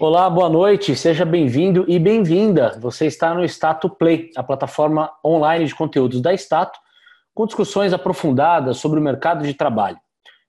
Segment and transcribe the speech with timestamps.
[0.00, 2.78] Olá, boa noite, seja bem-vindo e bem-vinda.
[2.80, 6.78] Você está no Stato Play, a plataforma online de conteúdos da Stato,
[7.34, 9.98] com discussões aprofundadas sobre o mercado de trabalho.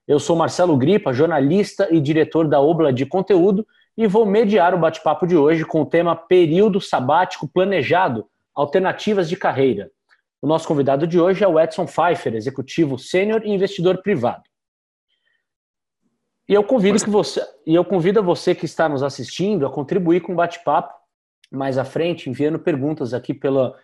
[0.08, 4.78] Eu sou Marcelo Gripa, jornalista e diretor da Obla de Conteúdo, e vou mediar o
[4.78, 8.24] bate-papo de hoje com o tema Período Sabático Planejado
[8.54, 9.90] Alternativas de Carreira.
[10.40, 14.44] O nosso convidado de hoje é o Edson Pfeiffer, executivo sênior e investidor privado.
[16.48, 19.70] E eu convido que você, e eu convido a você que está nos assistindo a
[19.70, 20.92] contribuir com o bate-papo
[21.50, 23.78] mais à frente, enviando perguntas aqui pela,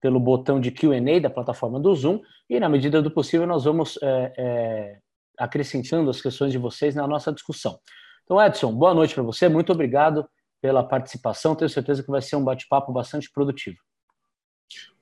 [0.00, 3.98] pelo botão de Q&A da plataforma do Zoom e na medida do possível nós vamos
[4.02, 4.98] é, é,
[5.38, 7.78] acrescentando as questões de vocês na nossa discussão.
[8.24, 10.26] Então, Edson, boa noite para você, muito obrigado
[10.60, 13.78] pela participação, tenho certeza que vai ser um bate-papo bastante produtivo.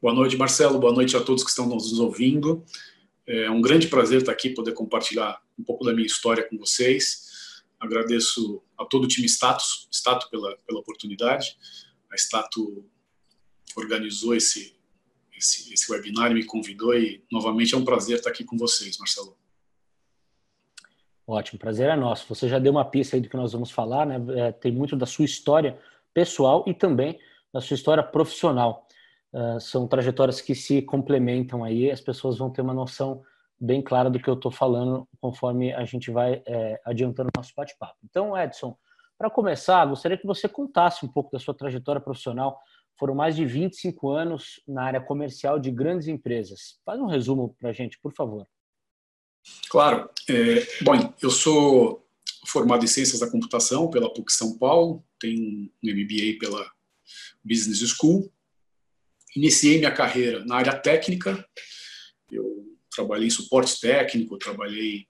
[0.00, 2.64] Boa noite, Marcelo, boa noite a todos que estão nos ouvindo.
[3.26, 7.62] É um grande prazer estar aqui, poder compartilhar um pouco da minha história com vocês.
[7.80, 11.56] Agradeço a todo o time Status, Status pela, pela oportunidade.
[12.10, 12.84] A Status
[13.76, 14.76] organizou esse,
[15.36, 19.36] esse, esse webinar me convidou e, novamente, é um prazer estar aqui com vocês, Marcelo.
[21.26, 22.26] Ótimo, prazer é nosso.
[22.28, 24.16] Você já deu uma pista aí do que nós vamos falar, né?
[24.38, 25.78] É, tem muito da sua história
[26.12, 27.18] pessoal e também
[27.52, 28.86] da sua história profissional.
[29.32, 33.22] Uh, são trajetórias que se complementam aí, as pessoas vão ter uma noção
[33.62, 37.52] bem clara do que eu estou falando conforme a gente vai é, adiantando o nosso
[37.56, 37.96] bate-papo.
[38.02, 38.76] Então, Edson,
[39.16, 42.58] para começar, gostaria que você contasse um pouco da sua trajetória profissional.
[42.98, 46.80] Foram mais de 25 anos na área comercial de grandes empresas.
[46.84, 48.44] Faz um resumo para a gente, por favor.
[49.70, 50.10] Claro.
[50.28, 52.04] É, bom, eu sou
[52.48, 56.68] formado em Ciências da Computação pela PUC São Paulo, tenho um MBA pela
[57.44, 58.28] Business School.
[59.36, 61.48] Iniciei minha carreira na área técnica.
[62.94, 65.06] Trabalhei em suporte técnico, trabalhei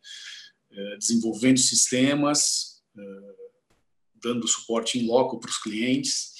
[0.71, 3.03] é, desenvolvendo sistemas, é,
[4.23, 6.33] dando suporte em loco para os clientes.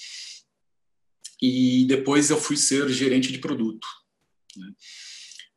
[1.41, 3.87] E depois eu fui ser gerente de produto.
[4.55, 4.71] Né?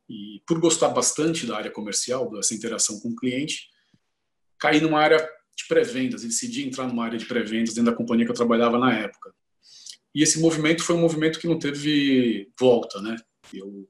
[0.09, 3.69] E por gostar bastante da área comercial, dessa interação com o cliente,
[4.59, 5.17] caí numa área
[5.57, 8.93] de pré-vendas decidi entrar numa área de pré-vendas dentro da companhia que eu trabalhava na
[8.93, 9.33] época.
[10.13, 13.15] E esse movimento foi um movimento que não teve volta, né?
[13.51, 13.89] Eu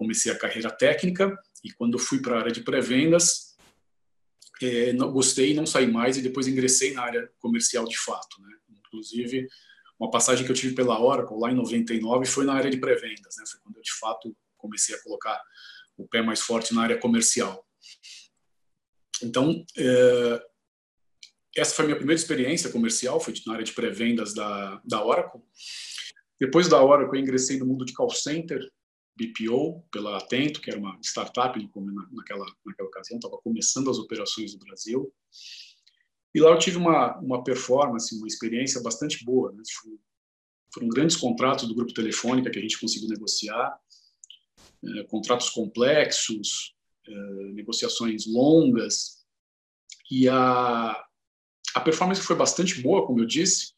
[0.00, 3.54] comecei a carreira técnica e quando fui para a área de pré-vendas,
[4.62, 8.48] é, não, gostei, não saí mais e depois ingressei na área comercial de fato, né?
[8.70, 9.46] Inclusive,
[9.98, 13.36] uma passagem que eu tive pela Oracle lá em 99 foi na área de pré-vendas,
[13.36, 13.44] né?
[13.46, 15.38] Foi quando eu de fato comecei a colocar
[15.98, 17.62] o pé mais forte na área comercial.
[19.22, 20.42] Então, é,
[21.54, 25.42] essa foi a minha primeira experiência comercial, foi na área de pré-vendas da, da Oracle.
[26.40, 28.66] Depois da Oracle, eu ingressei no mundo de call center,
[29.16, 31.58] BPO, pela Atento, que era uma startup
[32.12, 35.12] naquela, naquela ocasião, estava começando as operações no Brasil.
[36.34, 39.52] E lá eu tive uma, uma performance, uma experiência bastante boa.
[39.52, 39.62] Né?
[40.72, 43.76] Foram grandes contratos do Grupo Telefônica que a gente conseguiu negociar,
[44.84, 46.74] é, contratos complexos,
[47.06, 47.12] é,
[47.52, 49.24] negociações longas.
[50.10, 51.04] E a,
[51.74, 53.72] a performance foi bastante boa, como eu disse,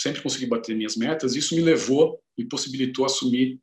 [0.00, 1.34] sempre consegui bater minhas metas.
[1.34, 3.60] Isso me levou e possibilitou assumir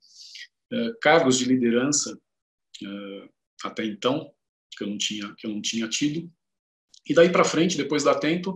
[1.01, 3.29] cargos de liderança uh,
[3.63, 4.31] até então
[4.77, 6.31] que eu não tinha que eu não tinha tido.
[7.07, 8.55] E daí para frente, depois da Atento,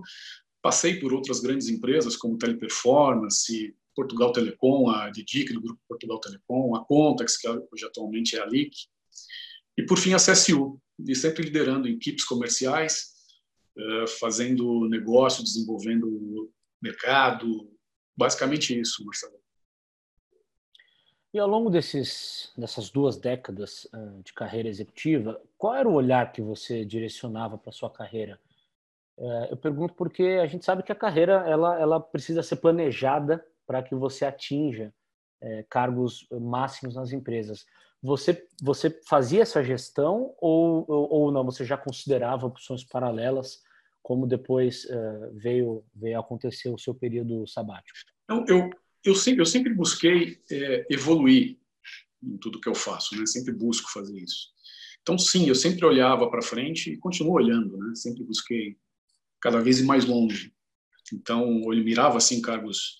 [0.62, 6.76] passei por outras grandes empresas como Teleperformance, Portugal Telecom, a Didic do grupo Portugal Telecom,
[6.76, 8.76] a Contax, que hoje atualmente é a LIC,
[9.78, 13.14] e por fim a CSU, e sempre liderando equipes comerciais,
[13.78, 17.70] eh, fazendo negócio, desenvolvendo mercado,
[18.16, 19.45] basicamente isso, Marcelo.
[21.36, 26.32] E ao longo desses, dessas duas décadas uh, de carreira executiva, qual era o olhar
[26.32, 28.40] que você direcionava para sua carreira?
[29.18, 33.46] Uh, eu pergunto porque a gente sabe que a carreira ela, ela precisa ser planejada
[33.68, 34.94] para que você atinja
[35.42, 37.66] uh, cargos máximos nas empresas.
[38.02, 41.44] Você, você fazia essa gestão ou, ou, não?
[41.44, 43.62] Você já considerava opções paralelas
[44.02, 47.98] como depois uh, veio veio acontecer o seu período sabático?
[48.30, 48.70] Não, eu
[49.06, 51.58] eu sempre eu sempre busquei é, evoluir
[52.22, 53.26] em tudo que eu faço, né?
[53.26, 54.50] Sempre busco fazer isso.
[55.02, 57.94] Então sim, eu sempre olhava para frente e continuo olhando, né?
[57.96, 58.76] Sempre busquei
[59.40, 60.52] cada vez mais longe.
[61.14, 62.98] Então eu mirava assim cargos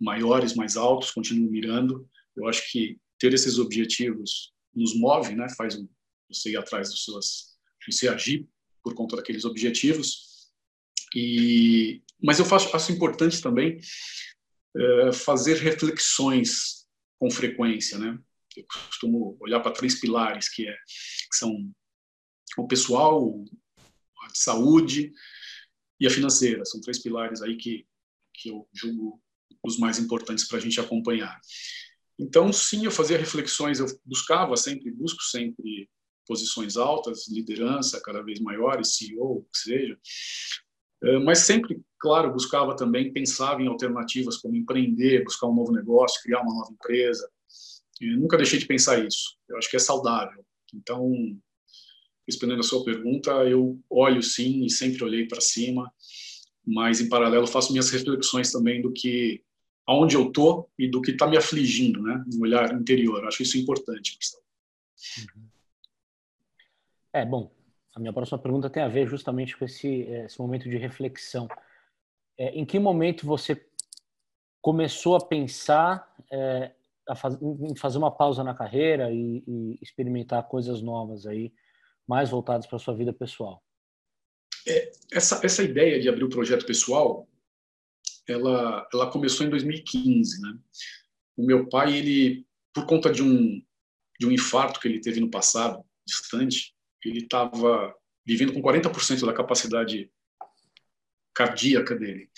[0.00, 2.08] maiores, mais altos, continuo mirando.
[2.34, 5.46] Eu acho que ter esses objetivos nos move, né?
[5.50, 5.78] Faz
[6.28, 8.48] você ir atrás dos seus, você agir
[8.82, 10.50] por conta daqueles objetivos.
[11.14, 13.78] E, mas eu faço, acho importante também
[14.76, 16.86] é, fazer reflexões
[17.18, 18.18] com frequência, né?
[18.56, 21.70] Eu costumo olhar para três pilares que, é, que são
[22.56, 23.34] o pessoal,
[24.22, 25.12] a saúde
[26.00, 26.64] e a financeira.
[26.64, 27.86] São três pilares aí que,
[28.34, 29.20] que eu julgo
[29.62, 31.38] os mais importantes para a gente acompanhar.
[32.18, 35.90] Então, sim, eu fazia reflexões, eu buscava sempre, busco sempre
[36.26, 39.98] posições altas, liderança cada vez maiores, CEO, que seja,
[41.04, 46.22] eh, mas sempre, claro, buscava também, pensava em alternativas como empreender, buscar um novo negócio,
[46.22, 47.28] criar uma nova empresa.
[48.00, 49.36] Eu nunca deixei de pensar isso.
[49.48, 50.44] Eu acho que é saudável.
[50.74, 51.12] Então,
[52.26, 55.90] respondendo a sua pergunta, eu olho sim e sempre olhei para cima,
[56.66, 59.42] mas em paralelo faço minhas reflexões também do que
[59.86, 63.22] aonde eu tô e do que está me afligindo, né, no olhar interior.
[63.22, 64.18] Eu acho isso importante.
[65.18, 65.44] Uhum.
[67.12, 67.50] É bom.
[67.94, 71.48] A minha próxima pergunta tem a ver justamente com esse, eh, esse momento de reflexão.
[72.38, 73.64] É, em que momento você
[74.60, 76.72] começou a pensar é,
[77.08, 81.52] a faz, em fazer uma pausa na carreira e, e experimentar coisas novas aí?
[82.06, 83.62] mais voltados para a sua vida pessoal?
[84.66, 87.28] É, essa, essa ideia de abrir o projeto pessoal,
[88.28, 90.58] ela, ela começou em 2015, né?
[91.36, 93.62] O meu pai, ele, por conta de um,
[94.18, 96.74] de um infarto que ele teve no passado, distante,
[97.04, 97.94] ele estava
[98.24, 100.10] vivendo com 40% da capacidade
[101.36, 102.30] cardíaca dele.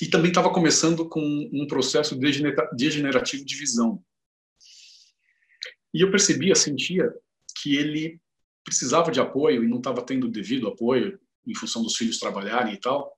[0.00, 1.20] E também estava começando com
[1.52, 4.02] um processo degenerativo de visão.
[5.92, 7.12] E eu percebia, sentia
[7.60, 8.20] que ele
[8.64, 12.78] precisava de apoio e não estava tendo devido apoio em função dos filhos trabalharem e
[12.78, 13.12] tal,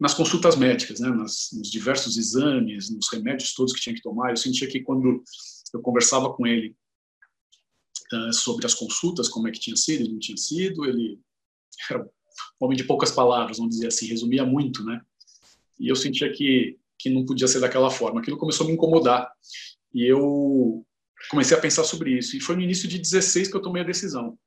[0.00, 4.30] nas consultas médicas, né, nas, nos diversos exames, nos remédios todos que tinha que tomar,
[4.30, 5.22] eu sentia que quando
[5.74, 6.74] eu conversava com ele
[8.12, 11.20] uh, sobre as consultas, como é que tinha sido, não tinha sido, ele
[11.90, 12.08] era
[12.60, 15.00] homem de poucas palavras, vamos dizer assim, resumia muito, né?
[15.78, 18.20] E eu sentia que que não podia ser daquela forma.
[18.20, 19.28] Aquilo começou a me incomodar.
[19.92, 20.86] E eu
[21.28, 22.36] comecei a pensar sobre isso.
[22.36, 24.38] E foi no início de 16 que eu tomei a decisão.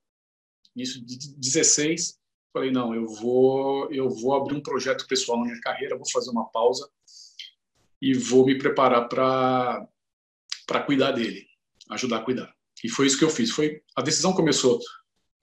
[0.73, 2.17] Início de 16,
[2.53, 6.31] falei não, eu vou eu vou abrir um projeto pessoal na minha carreira, vou fazer
[6.31, 6.89] uma pausa
[8.01, 9.87] e vou me preparar para
[10.65, 11.45] para cuidar dele,
[11.91, 12.55] ajudar a cuidar.
[12.83, 13.51] E foi isso que eu fiz.
[13.51, 14.79] Foi a decisão começou,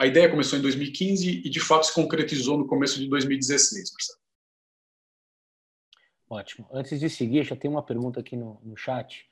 [0.02, 4.18] a ideia começou em 2015 e de fato se concretizou no começo de 2016, Marcelo.
[6.28, 6.68] Ótimo.
[6.72, 9.30] Antes de seguir, já tem uma pergunta aqui no, no chat.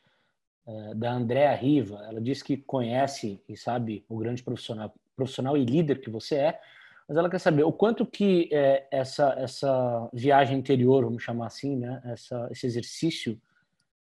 [0.67, 2.05] Eh, da Andréa Riva.
[2.09, 6.61] Ela diz que conhece e sabe o grande profissional, profissional e líder que você é,
[7.09, 11.77] mas ela quer saber o quanto que é, essa essa viagem interior, vamos chamar assim,
[11.77, 13.41] né, essa, esse exercício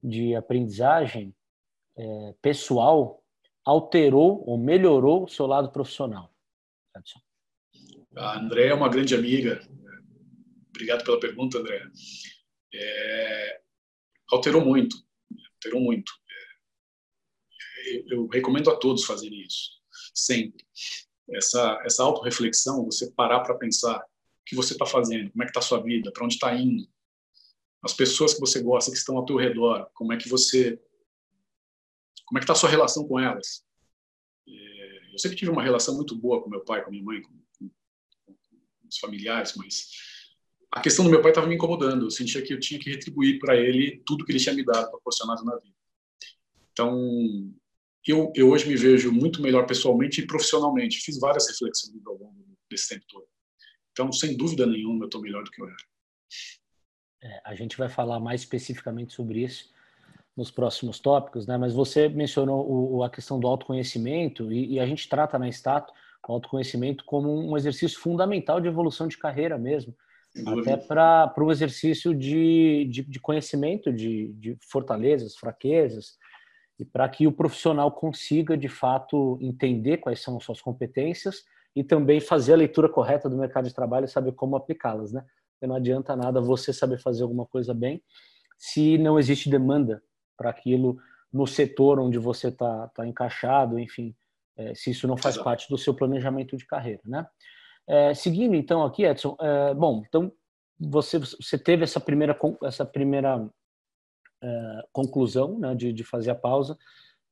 [0.02, 1.34] de aprendizagem
[1.96, 3.22] é, pessoal
[3.64, 6.31] alterou ou melhorou o seu lado profissional.
[8.16, 9.60] A André é uma grande amiga.
[10.68, 11.82] Obrigado pela pergunta, André.
[12.74, 13.60] É,
[14.30, 14.96] alterou muito,
[15.56, 16.12] alterou muito
[18.06, 19.70] eu recomendo a todos fazerem isso,
[20.14, 20.64] sempre.
[21.30, 25.50] Essa, essa autorreflexão, você parar para pensar o que você está fazendo, como é que
[25.50, 26.86] está a sua vida, para onde está indo,
[27.82, 30.80] as pessoas que você gosta, que estão ao teu redor, como é que você...
[32.26, 33.64] Como é que está a sua relação com elas?
[34.48, 34.52] É,
[35.12, 37.68] eu sempre tive uma relação muito boa com meu pai, com minha mãe, com, com,
[38.26, 39.90] com os familiares, mas
[40.70, 42.06] a questão do meu pai estava me incomodando.
[42.06, 44.90] Eu sentia que eu tinha que retribuir para ele tudo que ele tinha me dado,
[44.90, 45.76] proporcionado na vida.
[46.72, 47.52] Então,
[48.06, 51.00] eu, eu hoje me vejo muito melhor pessoalmente e profissionalmente.
[51.00, 53.26] Fiz várias reflexões ao longo desse tempo todo.
[53.92, 55.76] Então, sem dúvida nenhuma, eu estou melhor do que eu era.
[57.22, 59.70] É, a gente vai falar mais especificamente sobre isso
[60.36, 61.56] nos próximos tópicos, né?
[61.56, 65.92] Mas você mencionou o, a questão do autoconhecimento e, e, a gente trata na Stato
[66.26, 69.94] o autoconhecimento como um exercício fundamental de evolução de carreira mesmo,
[70.46, 76.16] até para um exercício de, de, de conhecimento de, de fortalezas, fraquezas,
[76.78, 81.44] e para que o profissional consiga, de fato, entender quais são as suas competências
[81.76, 85.24] e também fazer a leitura correta do mercado de trabalho e saber como aplicá-las, né?
[85.52, 88.02] Porque não adianta nada você saber fazer alguma coisa bem
[88.56, 90.02] se não existe demanda
[90.42, 90.98] para aquilo
[91.32, 94.14] no setor onde você está tá encaixado, enfim,
[94.56, 95.44] é, se isso não faz Exato.
[95.44, 97.26] parte do seu planejamento de carreira, né?
[97.86, 100.32] É, seguindo então aqui, Edson, é, bom, então
[100.78, 103.48] você, você teve essa primeira essa primeira
[104.42, 106.76] é, conclusão, né, de, de fazer a pausa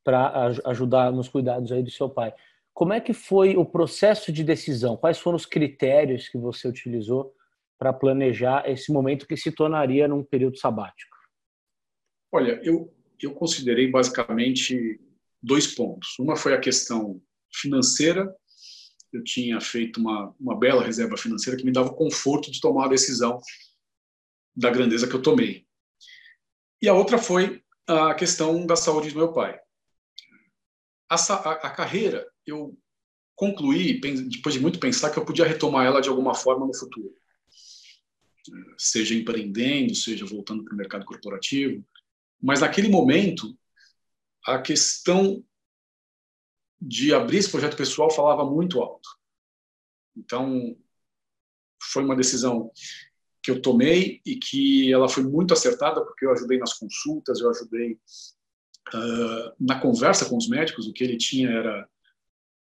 [0.04, 2.32] para ajudar nos cuidados aí do seu pai.
[2.72, 4.96] Como é que foi o processo de decisão?
[4.96, 7.34] Quais foram os critérios que você utilizou
[7.78, 11.16] para planejar esse momento que se tornaria num período sabático?
[12.32, 12.92] Olha, eu,
[13.26, 15.00] eu considerei basicamente
[15.42, 16.18] dois pontos.
[16.18, 17.20] Uma foi a questão
[17.52, 18.34] financeira.
[19.12, 22.86] Eu tinha feito uma, uma bela reserva financeira que me dava o conforto de tomar
[22.86, 23.40] a decisão
[24.54, 25.66] da grandeza que eu tomei.
[26.82, 29.58] E a outra foi a questão da saúde do meu pai.
[31.08, 32.78] A, a, a carreira, eu
[33.34, 37.12] concluí, depois de muito pensar, que eu podia retomar ela de alguma forma no futuro.
[38.78, 41.84] seja empreendendo, seja voltando para o mercado corporativo.
[42.42, 43.56] Mas naquele momento,
[44.46, 45.44] a questão
[46.80, 49.08] de abrir esse projeto pessoal falava muito alto.
[50.16, 50.76] Então,
[51.82, 52.70] foi uma decisão
[53.42, 57.50] que eu tomei e que ela foi muito acertada porque eu ajudei nas consultas, eu
[57.50, 57.92] ajudei
[58.94, 60.86] uh, na conversa com os médicos.
[60.86, 61.88] O que ele tinha era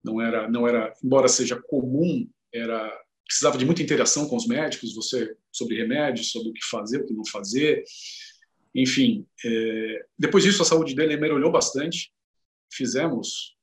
[0.03, 2.93] não era não era, embora seja comum, era
[3.27, 7.07] precisava de muita interação com os médicos, você sobre remédios, sobre o que fazer, o
[7.07, 7.85] que não fazer.
[8.81, 12.13] Enfim, é, depois disso a saúde dele melhorou bastante.
[12.73, 13.57] Fizemos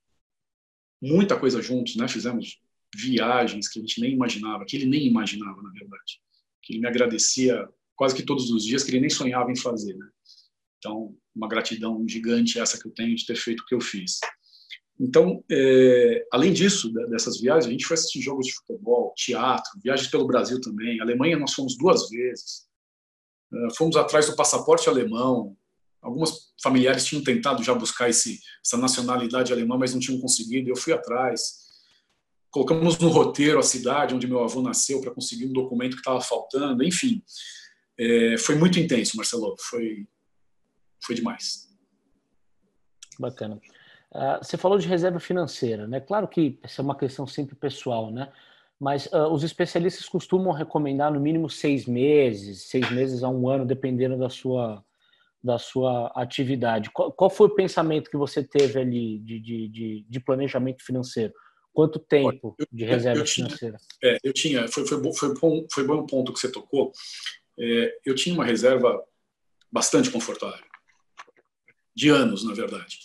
[1.01, 2.05] muita coisa juntos, né?
[2.05, 2.59] Fizemos
[2.93, 6.19] viagens que a gente nem imaginava, que ele nem imaginava, na verdade.
[6.61, 9.95] Que ele me agradecia quase que todos os dias, que ele nem sonhava em fazer,
[9.95, 10.05] né?
[10.79, 14.19] Então, uma gratidão gigante essa que eu tenho de ter feito o que eu fiz.
[14.99, 20.09] Então, é, além disso, dessas viagens, a gente foi assistir jogos de futebol, teatro, viagens
[20.09, 20.99] pelo Brasil também.
[20.99, 22.67] A Alemanha nós fomos duas vezes.
[23.51, 25.55] Uh, fomos atrás do passaporte alemão.
[26.01, 30.69] Algumas familiares tinham tentado já buscar esse, essa nacionalidade alemã, mas não tinham conseguido.
[30.69, 31.65] Eu fui atrás.
[32.51, 36.21] Colocamos no roteiro a cidade onde meu avô nasceu para conseguir um documento que estava
[36.21, 36.83] faltando.
[36.83, 37.23] Enfim,
[37.97, 39.55] é, foi muito intenso, Marcelo.
[39.59, 40.07] Foi,
[41.03, 41.69] foi demais.
[43.19, 43.59] Bacana.
[44.11, 45.99] Uh, você falou de reserva financeira, né?
[45.99, 48.31] Claro que essa é uma questão sempre pessoal, né?
[48.79, 53.65] Mas uh, os especialistas costumam recomendar no mínimo seis meses, seis meses a um ano,
[53.65, 54.83] dependendo da sua,
[55.41, 56.89] da sua atividade.
[56.91, 61.33] Qual, qual foi o pensamento que você teve ali de, de, de, de planejamento financeiro?
[61.73, 63.77] Quanto tempo eu, de reserva eu tinha, financeira?
[64.03, 66.91] É, eu tinha, foi, foi, foi, bom, foi bom ponto que você tocou.
[67.59, 69.01] É, eu tinha uma reserva
[69.71, 70.65] bastante confortável,
[71.93, 72.97] de anos, na verdade.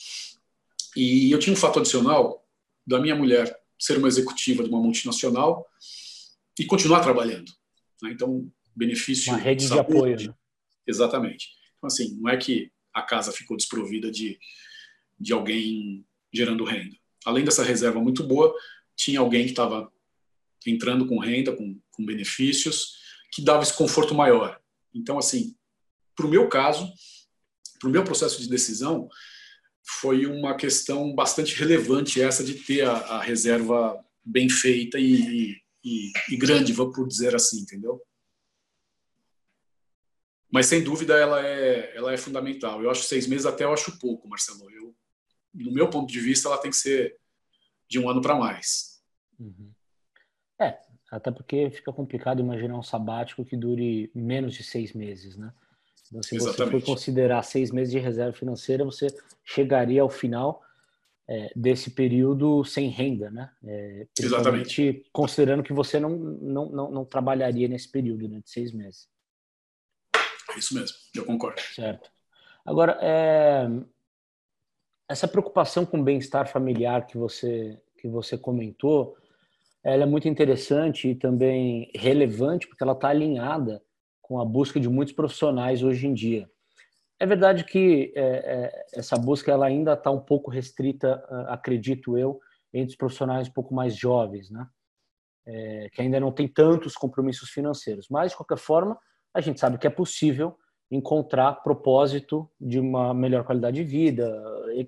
[0.97, 2.45] E eu tinha um fato adicional
[2.87, 5.67] da minha mulher ser uma executiva de uma multinacional
[6.59, 7.51] e continuar trabalhando.
[8.03, 8.13] Né?
[8.13, 9.33] Então, benefício.
[9.33, 10.29] Uma rede de, apoio.
[10.29, 10.35] Né?
[10.87, 11.49] Exatamente.
[11.79, 14.39] Então, assim, não é que a casa ficou desprovida de,
[15.19, 16.95] de alguém gerando renda.
[17.25, 18.55] Além dessa reserva muito boa,
[18.95, 19.91] tinha alguém que estava
[20.67, 22.99] entrando com renda, com, com benefícios,
[23.33, 24.61] que dava esse conforto maior.
[24.95, 25.55] Então, assim,
[26.15, 26.93] para o meu caso,
[27.79, 29.09] para o meu processo de decisão,
[29.85, 36.13] foi uma questão bastante relevante essa de ter a, a reserva bem feita e, e,
[36.31, 38.01] e, grande, vou por dizer assim, entendeu?
[40.53, 42.83] Mas sem dúvida ela é, ela é fundamental.
[42.83, 44.71] Eu acho seis meses até eu acho pouco, Marcelo.
[44.71, 44.95] Eu,
[45.55, 47.17] no meu ponto de vista, ela tem que ser
[47.89, 49.01] de um ano para mais.
[49.39, 49.73] Uhum.
[50.61, 50.79] É,
[51.11, 55.53] até porque fica complicado imaginar um sabático que dure menos de seis meses, né?
[56.11, 56.73] Então, se Exatamente.
[56.73, 59.07] você for considerar seis meses de reserva financeira, você
[59.45, 60.61] chegaria ao final
[61.29, 63.51] é, desse período sem renda, né?
[63.65, 65.07] É, Exatamente.
[65.13, 69.09] Considerando que você não, não, não, não, trabalharia nesse período né, de seis meses.
[70.53, 71.61] É isso mesmo, eu concordo.
[71.61, 72.11] Certo.
[72.67, 73.69] Agora, é,
[75.09, 79.17] essa preocupação com o bem-estar familiar que você, que você comentou,
[79.85, 83.81] ela é muito interessante e também relevante, porque ela está alinhada
[84.31, 86.49] com a busca de muitos profissionais hoje em dia.
[87.19, 91.17] É verdade que é, é, essa busca ela ainda está um pouco restrita,
[91.49, 92.41] acredito eu,
[92.73, 94.69] entre os profissionais um pouco mais jovens, né?
[95.45, 98.07] É, que ainda não tem tantos compromissos financeiros.
[98.09, 98.97] Mas, de qualquer forma,
[99.35, 100.57] a gente sabe que é possível
[100.89, 104.33] encontrar propósito de uma melhor qualidade de vida,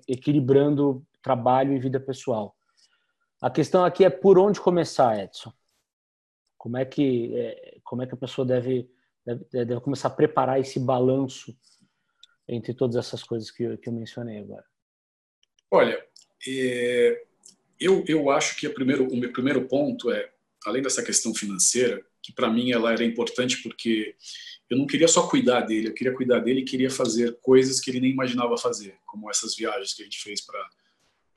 [0.07, 2.55] equilibrando trabalho e vida pessoal.
[3.41, 5.51] A questão aqui é por onde começar, Edson.
[6.57, 8.89] Como é que, é, como é que a pessoa deve
[9.25, 11.55] deve, deve começar a preparar esse balanço
[12.47, 14.65] entre todas essas coisas que eu, que eu mencionei agora?
[15.71, 16.05] Olha,
[16.47, 17.23] é,
[17.79, 20.31] eu, eu acho que primeiro, o meu primeiro ponto é,
[20.65, 24.15] além dessa questão financeira, que para mim ela era importante porque
[24.69, 27.91] eu não queria só cuidar dele, eu queria cuidar dele e queria fazer coisas que
[27.91, 30.59] ele nem imaginava fazer, como essas viagens que a gente fez para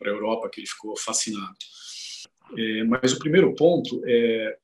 [0.03, 1.57] a Europa, que ele ficou fascinado.
[2.57, 4.59] É, mas o primeiro ponto é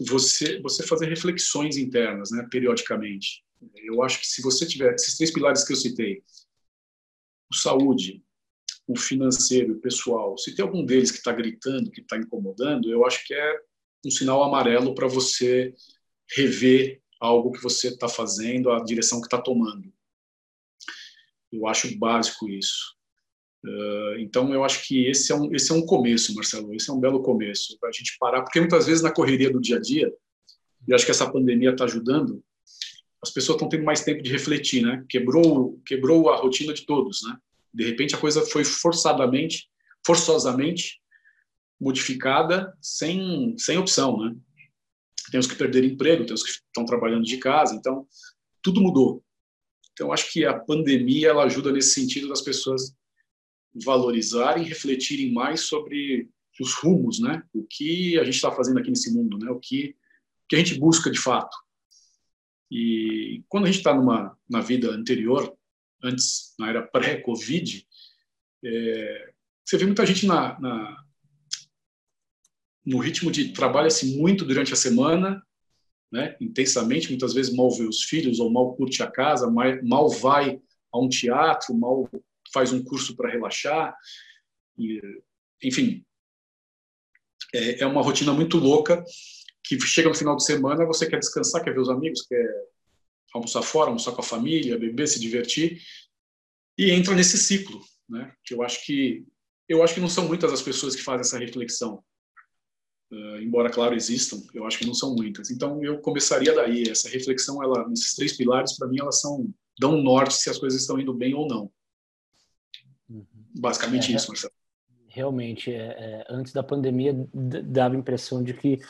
[0.00, 3.44] você você fazer reflexões internas, né, periodicamente.
[3.76, 6.22] Eu acho que se você tiver esses três pilares que eu citei,
[7.50, 8.22] o saúde,
[8.86, 12.90] o financeiro e o pessoal, se tem algum deles que está gritando, que está incomodando,
[12.90, 13.60] eu acho que é
[14.04, 15.74] um sinal amarelo para você
[16.36, 19.92] rever algo que você está fazendo, a direção que está tomando.
[21.50, 22.95] Eu acho básico isso.
[23.66, 26.92] Uh, então, eu acho que esse é, um, esse é um começo, Marcelo, esse é
[26.92, 29.80] um belo começo, para a gente parar, porque muitas vezes na correria do dia a
[29.80, 30.12] dia,
[30.86, 32.42] e acho que essa pandemia está ajudando,
[33.20, 35.04] as pessoas estão tendo mais tempo de refletir, né?
[35.08, 37.36] Quebrou, quebrou a rotina de todos, né?
[37.74, 39.68] De repente a coisa foi forçadamente,
[40.06, 41.00] forçosamente
[41.80, 44.36] modificada sem, sem opção, né?
[45.30, 48.06] tem os que perderam emprego, tem os que estão trabalhando de casa, então
[48.62, 49.22] tudo mudou.
[49.92, 52.94] Então acho que a pandemia ela ajuda nesse sentido das pessoas
[53.84, 56.28] valorizarem, refletirem mais sobre
[56.60, 57.42] os rumos, né?
[57.52, 59.50] O que a gente está fazendo aqui nesse mundo, né?
[59.50, 59.94] O que,
[60.44, 61.56] o que a gente busca de fato.
[62.70, 65.56] E quando a gente está numa na vida anterior,
[66.02, 67.86] antes na era pré-Covid,
[68.64, 69.32] é,
[69.64, 71.04] você vê muita gente na, na,
[72.84, 75.42] no ritmo de trabalha-se muito durante a semana,
[76.10, 76.36] né?
[76.40, 80.60] Intensamente, muitas vezes mal vê os filhos ou mal curte a casa, mal, mal vai
[80.92, 82.08] a um teatro, mal
[82.52, 83.94] faz um curso para relaxar,
[84.78, 85.00] e,
[85.62, 86.04] enfim,
[87.54, 89.04] é, é uma rotina muito louca
[89.64, 92.46] que chega no final de semana, você quer descansar, quer ver os amigos, quer
[93.34, 95.80] almoçar fora, almoçar com a família, beber, se divertir,
[96.78, 98.32] e entra nesse ciclo, né?
[98.44, 99.26] Que eu acho que
[99.68, 102.00] eu acho que não são muitas as pessoas que fazem essa reflexão,
[103.10, 105.50] uh, embora claro existam, eu acho que não são muitas.
[105.50, 109.96] Então eu começaria daí essa reflexão, ela, esses três pilares para mim elas são dão
[109.96, 111.70] um norte se as coisas estão indo bem ou não.
[113.58, 114.52] Basicamente é, isso, Marcelo.
[115.08, 118.80] Realmente, é, é, antes da pandemia dava a impressão de que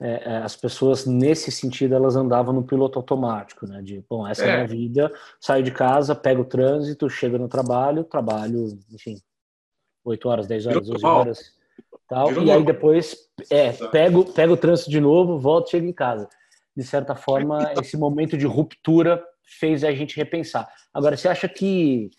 [0.00, 3.82] é, é, as pessoas nesse sentido elas andavam no piloto automático, né?
[3.82, 7.48] De bom, essa é, a minha vida, saio de casa, pego o trânsito, chego no
[7.48, 9.20] trabalho, trabalho, enfim,
[10.04, 11.52] 8 horas, 10 horas, 12 horas,
[12.08, 16.28] tal, e aí depois é, pego, pego o trânsito de novo, volto, chego em casa.
[16.76, 20.68] De certa forma, esse momento de ruptura fez a gente repensar.
[20.94, 22.10] Agora, você acha que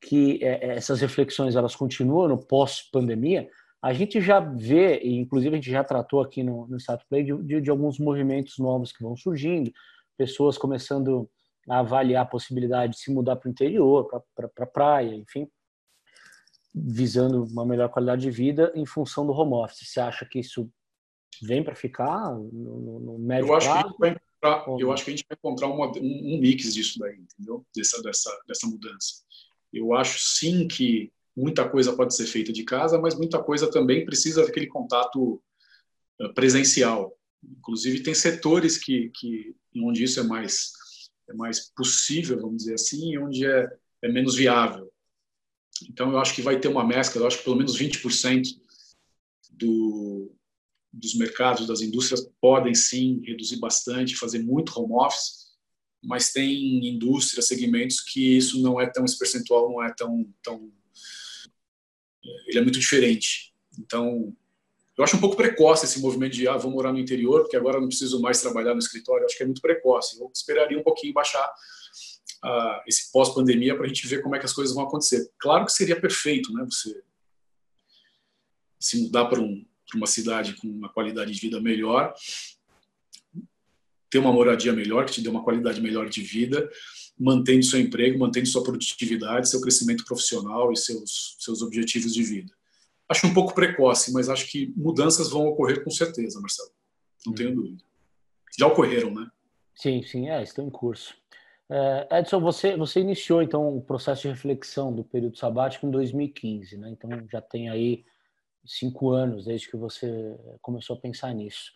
[0.00, 3.48] que é, essas reflexões elas continuam no pós-pandemia?
[3.82, 7.24] A gente já vê, e inclusive a gente já tratou aqui no, no Status Play,
[7.24, 9.72] de, de, de, alguns movimentos novos que vão surgindo,
[10.18, 11.28] pessoas começando
[11.68, 15.48] a avaliar a possibilidade de se mudar para o interior, para pra praia, enfim,
[16.74, 19.88] visando uma melhor qualidade de vida em função do home office.
[19.88, 20.70] Você acha que isso
[21.42, 23.94] vem para ficar no, no, no médio eu acho prazo?
[23.96, 27.16] Que encontrar, eu acho que a gente vai encontrar uma, um, um, mix disso daí,
[27.16, 27.64] entendeu?
[27.74, 29.22] Dessa, dessa, dessa mudança.
[29.72, 34.04] Eu acho sim que muita coisa pode ser feita de casa, mas muita coisa também
[34.04, 35.42] precisa daquele contato
[36.20, 37.16] eh, presencial.
[37.42, 40.72] Inclusive tem setores que, que onde isso é mais
[41.30, 43.68] é mais possível, vamos dizer assim, e onde é,
[44.02, 44.92] é menos viável.
[45.88, 48.48] Então eu acho que vai ter uma mescla, eu acho que pelo menos 20%
[49.50, 50.32] do,
[50.92, 55.49] dos mercados, das indústrias podem sim reduzir bastante, fazer muito home office,
[56.02, 60.72] mas tem indústrias, segmentos que isso não é tão, esse percentual não é tão, tão
[62.46, 63.52] ele é muito diferente.
[63.78, 64.34] Então,
[64.96, 67.80] eu acho um pouco precoce esse movimento de, ah, vou morar no interior, porque agora
[67.80, 69.22] não preciso mais trabalhar no escritório.
[69.22, 70.20] Eu acho que é muito precoce.
[70.20, 71.46] Eu esperaria um pouquinho baixar
[72.44, 75.30] uh, esse pós-pandemia para a gente ver como é que as coisas vão acontecer.
[75.38, 76.64] Claro que seria perfeito, né?
[76.64, 77.02] Você
[78.78, 82.14] se mudar para um, uma cidade com uma qualidade de vida melhor,
[84.10, 86.68] ter uma moradia melhor, que te dê uma qualidade melhor de vida,
[87.18, 92.52] mantendo seu emprego, mantendo sua produtividade, seu crescimento profissional e seus, seus objetivos de vida.
[93.08, 96.70] Acho um pouco precoce, mas acho que mudanças vão ocorrer com certeza, Marcelo.
[97.26, 97.82] Não tenho dúvida.
[98.58, 99.28] Já ocorreram, né?
[99.74, 101.14] Sim, sim, é, estão em curso.
[101.68, 106.76] É, Edson, você, você iniciou então o processo de reflexão do período sabático em 2015,
[106.76, 106.90] né?
[106.90, 108.04] Então já tem aí
[108.64, 111.72] cinco anos desde que você começou a pensar nisso.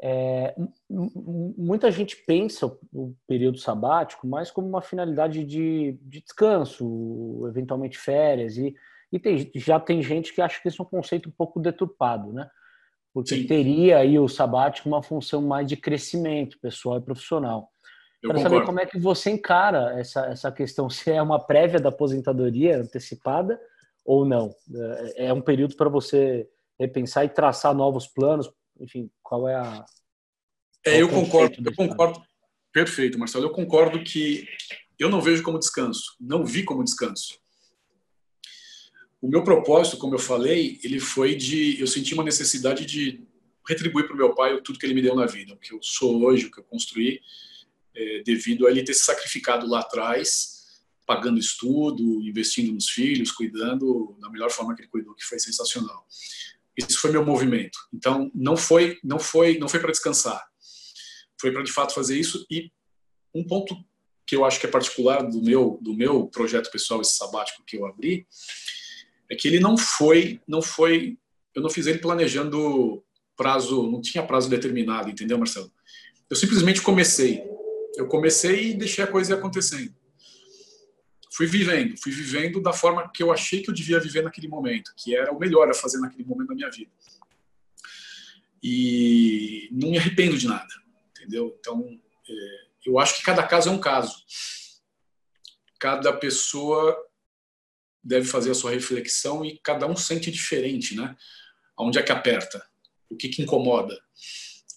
[0.00, 0.54] É,
[0.88, 8.56] muita gente pensa o período sabático mais como uma finalidade de, de descanso, eventualmente férias,
[8.56, 8.74] e,
[9.12, 12.32] e tem, já tem gente que acha que isso é um conceito um pouco deturpado,
[12.32, 12.50] né?
[13.14, 13.46] Porque Sim.
[13.46, 17.70] teria aí o sabático uma função mais de crescimento pessoal e profissional.
[18.22, 21.78] Eu Quero saber como é que você encara essa, essa questão, se é uma prévia
[21.78, 23.60] da aposentadoria antecipada
[24.04, 24.54] ou não.
[25.16, 28.50] É, é um período para você repensar e traçar novos planos
[28.82, 29.86] enfim, qual é a.
[30.84, 32.20] É, eu concordo, eu concordo.
[32.72, 33.44] Perfeito, Marcelo.
[33.44, 34.46] Eu concordo que
[34.98, 37.38] eu não vejo como descanso, não vi como descanso.
[39.20, 41.80] O meu propósito, como eu falei, ele foi de.
[41.80, 43.24] Eu senti uma necessidade de
[43.68, 45.78] retribuir para o meu pai tudo que ele me deu na vida, o que eu
[45.80, 47.20] sou hoje, o que eu construí,
[47.94, 54.16] é, devido a ele ter se sacrificado lá atrás, pagando estudo, investindo nos filhos, cuidando
[54.20, 56.04] da melhor forma que ele cuidou, que foi sensacional.
[56.76, 57.78] Isso foi meu movimento.
[57.92, 60.42] Então não foi não foi não foi para descansar.
[61.40, 62.70] Foi para de fato fazer isso e
[63.34, 63.74] um ponto
[64.26, 67.76] que eu acho que é particular do meu do meu projeto pessoal esse sabático que
[67.76, 68.26] eu abri
[69.30, 71.18] é que ele não foi não foi
[71.54, 73.04] eu não fiz ele planejando
[73.36, 75.70] prazo, não tinha prazo determinado, entendeu, Marcelo?
[76.30, 77.42] Eu simplesmente comecei.
[77.96, 79.94] Eu comecei e deixei a coisa ir acontecendo
[81.34, 84.92] fui vivendo, fui vivendo da forma que eu achei que eu devia viver naquele momento,
[84.96, 86.90] que era o melhor a fazer naquele momento da minha vida.
[88.62, 90.72] e não me arrependo de nada,
[91.10, 91.56] entendeu?
[91.58, 94.22] Então, é, eu acho que cada caso é um caso.
[95.80, 96.96] Cada pessoa
[98.02, 101.16] deve fazer a sua reflexão e cada um sente diferente, né?
[101.78, 102.64] Onde é que aperta?
[103.08, 103.98] O que, que incomoda?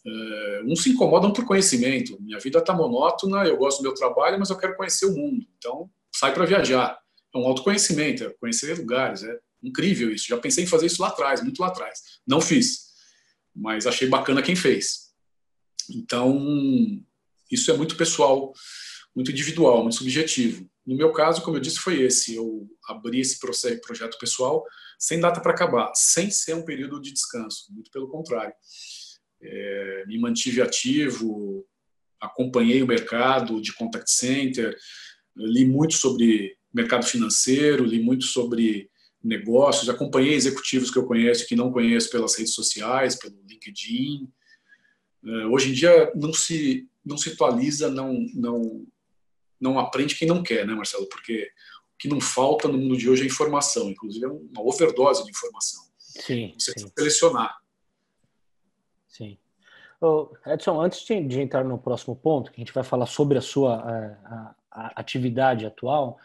[0.06, 2.20] Uh, uns se incomodam por conhecimento.
[2.22, 5.46] Minha vida está monótona, eu gosto do meu trabalho, mas eu quero conhecer o mundo.
[5.58, 6.98] Então, sai para viajar.
[7.34, 9.24] É um autoconhecimento, é conhecer lugares.
[9.24, 10.28] É incrível isso.
[10.28, 12.00] Já pensei em fazer isso lá atrás, muito lá atrás.
[12.26, 12.86] Não fiz,
[13.56, 15.14] mas achei bacana quem fez.
[15.90, 17.04] Então,
[17.52, 18.54] isso é muito pessoal,
[19.16, 20.70] muito individual, muito subjetivo.
[20.86, 22.36] No meu caso, como eu disse, foi esse.
[22.36, 24.64] Eu abri esse projeto pessoal
[25.00, 27.66] sem data para acabar, sem ser um período de descanso.
[27.72, 28.54] Muito pelo contrário.
[29.42, 31.66] É, me mantive ativo,
[32.20, 34.76] acompanhei o mercado de contact center,
[35.36, 38.90] li muito sobre mercado financeiro, li muito sobre
[39.24, 44.32] negócios, acompanhei executivos que eu conheço e que não conheço pelas redes sociais, pelo LinkedIn.
[45.26, 48.86] É, hoje em dia não se não se atualiza, não não
[49.60, 51.08] não aprende quem não quer, né, Marcelo?
[51.08, 51.50] Porque
[51.94, 55.32] o que não falta no mundo de hoje é informação, inclusive é uma overdose de
[55.32, 55.84] informação.
[55.98, 56.54] Sim.
[56.58, 56.92] Você sim.
[56.98, 57.58] selecionar.
[59.08, 59.38] Sim.
[60.46, 63.42] Edson, antes de, de, entrar no próximo ponto, que a gente vai falar sobre a
[63.42, 66.20] sua a, a, atividade atual,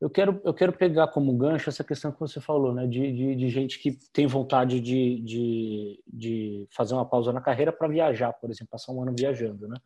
[0.00, 3.36] eu quero, eu quero pegar como gancho essa questão que você falou, né, de, de,
[3.36, 8.32] de gente que tem vontade de, de, de fazer uma pausa na carreira para viajar,
[8.32, 9.76] por exemplo, passar um ano viajando, né?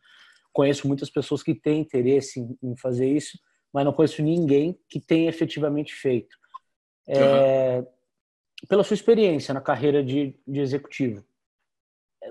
[0.53, 3.39] Conheço muitas pessoas que têm interesse em, em fazer isso,
[3.73, 6.37] mas não conheço ninguém que tenha efetivamente feito.
[7.07, 7.87] É, uhum.
[8.67, 11.25] Pela sua experiência na carreira de, de executivo,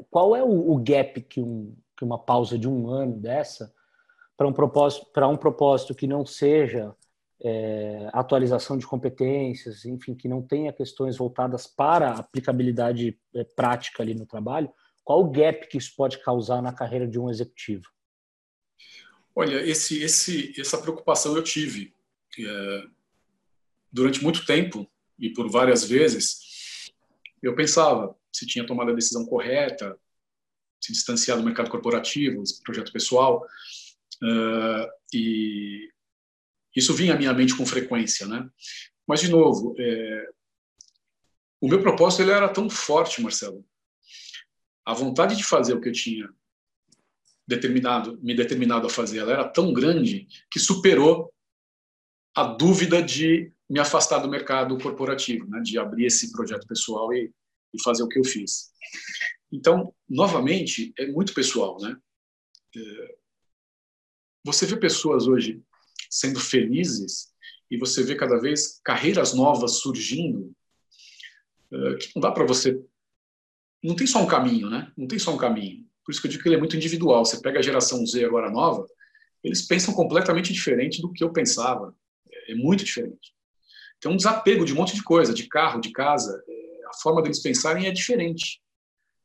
[0.09, 3.73] qual é o, o gap que, um, que uma pausa de um ano dessa
[4.37, 6.95] para um propósito para um propósito que não seja
[7.41, 14.13] é, atualização de competências, enfim, que não tenha questões voltadas para aplicabilidade é, prática ali
[14.13, 14.71] no trabalho,
[15.03, 17.83] qual o gap que isso pode causar na carreira de um executivo?
[19.35, 21.93] Olha, esse, esse, essa preocupação eu tive
[22.39, 22.83] é,
[23.91, 26.91] durante muito tempo e por várias vezes.
[27.41, 29.97] Eu pensava se tinha tomado a decisão correta,
[30.81, 33.45] se distanciar do mercado corporativo, desse projeto pessoal,
[34.23, 35.89] uh, e
[36.75, 38.47] isso vinha à minha mente com frequência, né?
[39.07, 40.25] Mas de novo, é,
[41.59, 43.65] o meu propósito ele era tão forte, Marcelo.
[44.85, 46.29] A vontade de fazer o que eu tinha
[47.47, 51.33] determinado, me determinado a fazer, ela era tão grande que superou
[52.35, 57.33] a dúvida de me afastar do mercado corporativo, né, de abrir esse projeto pessoal e,
[57.73, 58.71] e fazer o que eu fiz.
[59.51, 61.97] Então, novamente, é muito pessoal, né?
[62.75, 63.15] É,
[64.47, 65.61] você vê pessoas hoje
[66.09, 67.33] sendo felizes
[67.69, 70.53] e você vê cada vez carreiras novas surgindo
[71.71, 72.81] é, que não dá para você
[73.83, 74.91] não tem só um caminho, né?
[74.97, 75.85] Não tem só um caminho.
[76.03, 77.23] Por isso que eu digo que ele é muito individual.
[77.23, 78.87] Você pega a geração Z agora nova,
[79.43, 81.95] eles pensam completamente diferente do que eu pensava.
[82.47, 83.35] É muito diferente.
[83.99, 86.41] Tem um desapego de um monte de coisa, de carro, de casa.
[86.89, 88.61] A forma deles pensarem é diferente.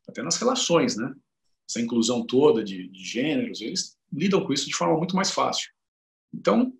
[0.08, 1.12] Até nas relações, né?
[1.68, 5.70] Essa inclusão toda de, de gêneros, eles lidam com isso de forma muito mais fácil.
[6.33, 6.72] Então,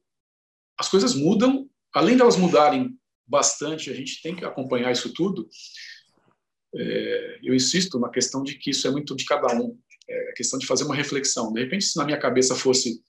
[0.79, 1.69] as coisas mudam.
[1.95, 5.49] Além de elas mudarem bastante, a gente tem que acompanhar isso tudo.
[6.75, 10.59] É, eu insisto na questão de que isso é muito de cada um é questão
[10.59, 11.53] de fazer uma reflexão.
[11.53, 13.03] De repente, se na minha cabeça fosse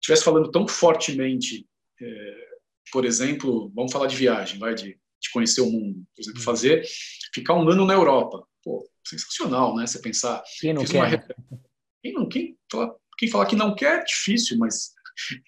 [0.00, 1.66] estivesse falando tão fortemente,
[2.00, 2.48] é,
[2.92, 6.44] por exemplo, vamos falar de viagem, vai de, de conhecer o mundo, por exemplo, uhum.
[6.44, 6.86] fazer
[7.34, 9.86] ficar um ano na Europa, pô, sensacional, né?
[9.86, 11.26] Você pensar, quem não quer?
[11.50, 11.60] Uma...
[12.06, 14.92] Quem não quem fala, quem fala que não quer, é difícil, mas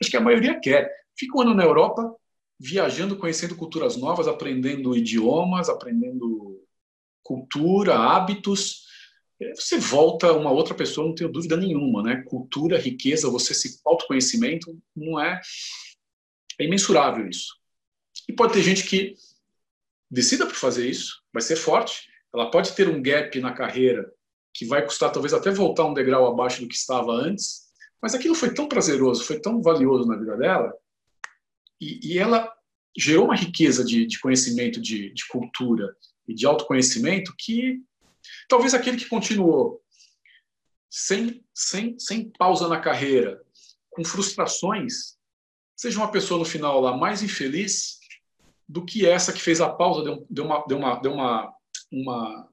[0.00, 0.90] acho que a maioria quer.
[1.16, 2.14] Fica um ano na Europa,
[2.58, 6.64] viajando, conhecendo culturas novas, aprendendo idiomas, aprendendo
[7.22, 8.86] cultura, hábitos,
[9.54, 12.24] você volta uma outra pessoa, não tenho dúvida nenhuma, né?
[12.26, 15.40] Cultura, riqueza, você se autoconhecimento, não é
[16.58, 17.54] é imensurável isso.
[18.28, 19.14] E pode ter gente que
[20.10, 24.12] decida por fazer isso, vai ser forte, ela pode ter um gap na carreira
[24.58, 27.68] que vai custar talvez até voltar um degrau abaixo do que estava antes,
[28.02, 30.72] mas aquilo foi tão prazeroso, foi tão valioso na vida dela,
[31.80, 32.52] e, e ela
[32.96, 37.80] gerou uma riqueza de, de conhecimento, de, de cultura e de autoconhecimento que
[38.48, 39.82] Talvez aquele que continuou
[40.90, 43.42] sem, sem, sem pausa na carreira,
[43.90, 45.16] com frustrações,
[45.76, 47.98] seja uma pessoa no final lá mais infeliz
[48.68, 51.54] do que essa que fez a pausa, deu, deu, uma, deu, uma, deu uma,
[51.90, 52.48] uma,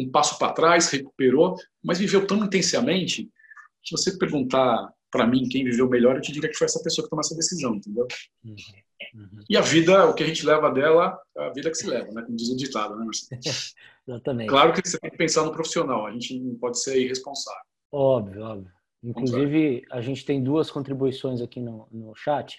[0.00, 3.30] um passo para trás, recuperou, mas viveu tão intensamente
[3.82, 7.04] que você perguntar para mim quem viveu melhor, eu te diria que foi essa pessoa
[7.04, 8.06] que tomou essa decisão, entendeu?
[8.44, 8.54] Uhum.
[9.14, 9.44] Uhum.
[9.48, 12.10] E a vida, o que a gente leva dela, é a vida que se leva,
[12.12, 12.22] né?
[12.22, 13.40] Como diz o ditado, né, Marcelo?
[14.08, 14.48] Exatamente.
[14.48, 17.60] Claro que você tem que pensar no profissional, a gente não pode ser irresponsável.
[17.92, 18.72] Óbvio, óbvio.
[19.02, 22.58] Inclusive, a gente tem duas contribuições aqui no, no chat.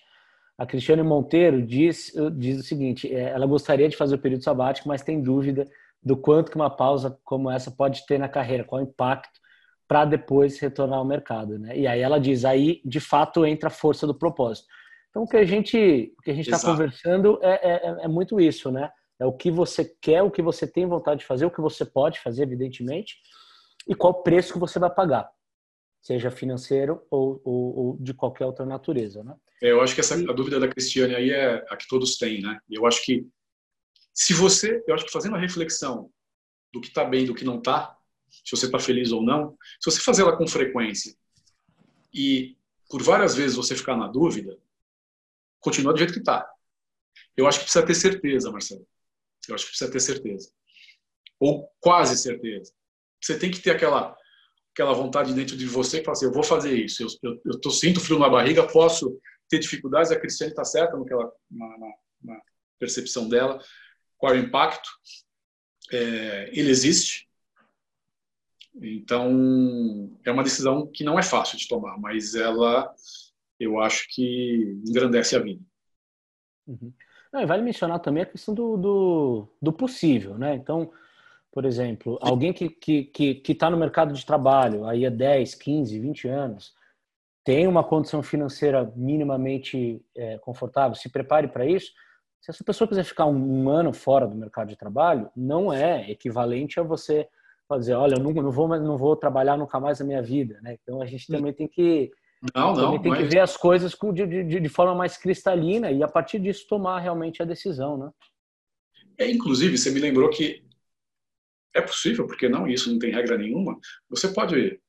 [0.57, 4.87] A Cristiane Monteiro diz, diz o seguinte: é, ela gostaria de fazer o período sabático,
[4.87, 5.67] mas tem dúvida
[6.01, 9.39] do quanto que uma pausa como essa pode ter na carreira, qual o impacto
[9.87, 11.77] para depois retornar ao mercado, né?
[11.77, 14.67] E aí ela diz, aí de fato entra a força do propósito.
[15.09, 18.39] Então o que a gente o que a gente está conversando é, é, é, muito
[18.39, 18.89] isso, né?
[19.19, 21.83] É o que você quer, o que você tem vontade de fazer, o que você
[21.85, 23.15] pode fazer, evidentemente,
[23.87, 25.27] e qual preço que você vai pagar,
[26.01, 29.35] seja financeiro ou, ou, ou de qualquer outra natureza, né?
[29.63, 32.41] É, eu acho que essa a dúvida da Cristiane aí é a que todos têm,
[32.41, 32.59] né?
[32.69, 33.27] Eu acho que
[34.17, 36.11] se você, eu acho que fazendo a reflexão
[36.73, 37.95] do que está bem, do que não está,
[38.27, 41.15] se você está feliz ou não, se você fazer ela com frequência
[42.11, 42.57] e
[42.89, 44.57] por várias vezes você ficar na dúvida,
[45.59, 46.49] continua do jeito que está.
[47.35, 48.87] Eu acho que precisa ter certeza, Marcelo.
[49.47, 50.51] Eu acho que precisa ter certeza.
[51.39, 52.73] Ou quase certeza.
[53.21, 54.17] Você tem que ter aquela
[54.73, 57.03] aquela vontade dentro de você que fala assim, eu vou fazer isso.
[57.03, 60.11] Eu, eu, eu tô, sinto frio na barriga, posso ter dificuldades.
[60.11, 62.41] A Cristiane está certa no que ela, na, na, na
[62.79, 63.59] percepção dela
[64.17, 64.89] qual é o impacto.
[65.91, 67.27] É, ele existe.
[68.75, 72.93] Então, é uma decisão que não é fácil de tomar, mas ela,
[73.59, 75.63] eu acho que engrandece a vida.
[76.67, 76.93] Uhum.
[77.31, 80.55] Não, vale mencionar também a questão do, do, do, possível, né?
[80.55, 80.91] Então,
[81.51, 85.09] por exemplo, alguém que está que, que, que tá no mercado de trabalho aí há
[85.09, 86.73] 10, 15, 20 anos,
[87.43, 91.91] tem uma condição financeira minimamente é, confortável, se prepare para isso,
[92.41, 96.79] se essa pessoa quiser ficar um, ano fora do mercado de trabalho, não é equivalente
[96.79, 97.27] a você
[97.67, 100.77] fazer, olha, eu não, não vou não vou trabalhar nunca mais na minha vida, né?
[100.81, 102.11] Então a gente também tem que
[102.55, 103.19] não, não, também tem mas...
[103.21, 106.99] que ver as coisas de, de, de forma mais cristalina e a partir disso tomar
[106.99, 108.11] realmente a decisão, né?
[109.17, 110.63] É, inclusive, você me lembrou que
[111.73, 113.79] é possível, porque não, isso não tem regra nenhuma.
[114.09, 114.79] Você pode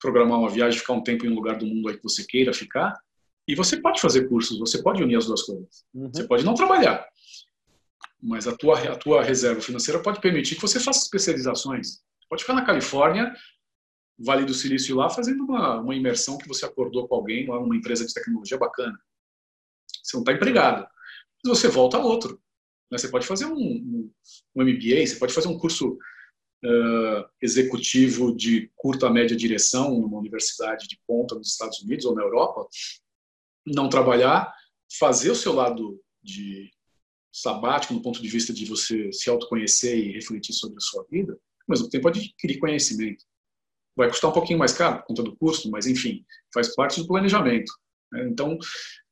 [0.00, 2.52] programar uma viagem, ficar um tempo em um lugar do mundo aí que você queira
[2.52, 2.98] ficar,
[3.46, 5.84] e você pode fazer cursos, você pode unir as duas coisas.
[5.94, 6.10] Uhum.
[6.12, 7.06] Você pode não trabalhar,
[8.22, 12.00] mas a tua, a tua reserva financeira pode permitir que você faça especializações.
[12.28, 13.32] Pode ficar na Califórnia,
[14.18, 17.76] Vale do Silício lá, fazendo uma, uma imersão que você acordou com alguém lá numa
[17.76, 18.98] empresa de tecnologia bacana.
[20.02, 20.86] Você não está empregado.
[21.44, 22.40] Mas você volta a outro.
[22.90, 22.96] Né?
[22.96, 24.10] Você pode fazer um, um,
[24.54, 25.98] um, MBA, você pode fazer um curso
[26.64, 32.22] uh, executivo de curta média direção numa universidade de ponta nos Estados Unidos ou na
[32.22, 32.66] Europa,
[33.66, 34.52] não trabalhar,
[34.98, 36.70] fazer o seu lado de
[37.32, 41.32] sabático no ponto de vista de você se autoconhecer e refletir sobre a sua vida,
[41.32, 43.24] ao mesmo tempo adquirir conhecimento.
[43.94, 47.06] Vai custar um pouquinho mais caro por conta do custo, mas enfim, faz parte do
[47.06, 47.72] planejamento.
[48.12, 48.28] Né?
[48.28, 48.58] Então,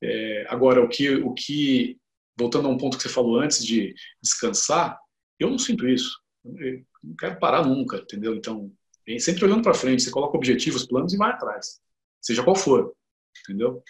[0.03, 1.99] é, agora o que, o que,
[2.37, 4.99] voltando a um ponto que você falou antes de descansar,
[5.39, 6.19] eu não sinto isso.
[6.45, 8.35] Eu não quero parar nunca, entendeu?
[8.35, 8.73] Então,
[9.19, 11.81] sempre olhando para frente, você coloca objetivos, planos e vai atrás,
[12.21, 12.95] seja qual for,
[13.43, 13.83] entendeu?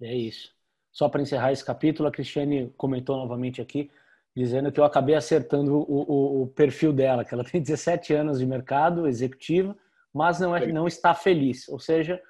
[0.00, 0.50] É isso.
[0.92, 3.90] Só para encerrar esse capítulo, a Cristiane comentou novamente aqui,
[4.36, 8.38] dizendo que eu acabei acertando o, o, o perfil dela, que ela tem 17 anos
[8.38, 9.76] de mercado executivo,
[10.12, 11.68] mas não, é, não está feliz.
[11.68, 12.20] Ou seja,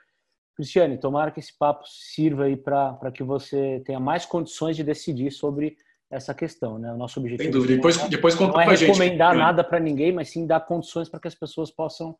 [0.54, 5.30] Cristiane, tomara que esse papo sirva aí para que você tenha mais condições de decidir
[5.30, 5.76] sobre
[6.10, 6.92] essa questão, né?
[6.92, 7.76] O nosso objetivo Sem dúvida.
[7.76, 9.40] Depois, é, depois conta não é recomendar gente.
[9.40, 12.16] nada para ninguém, mas sim dar condições para que as pessoas possam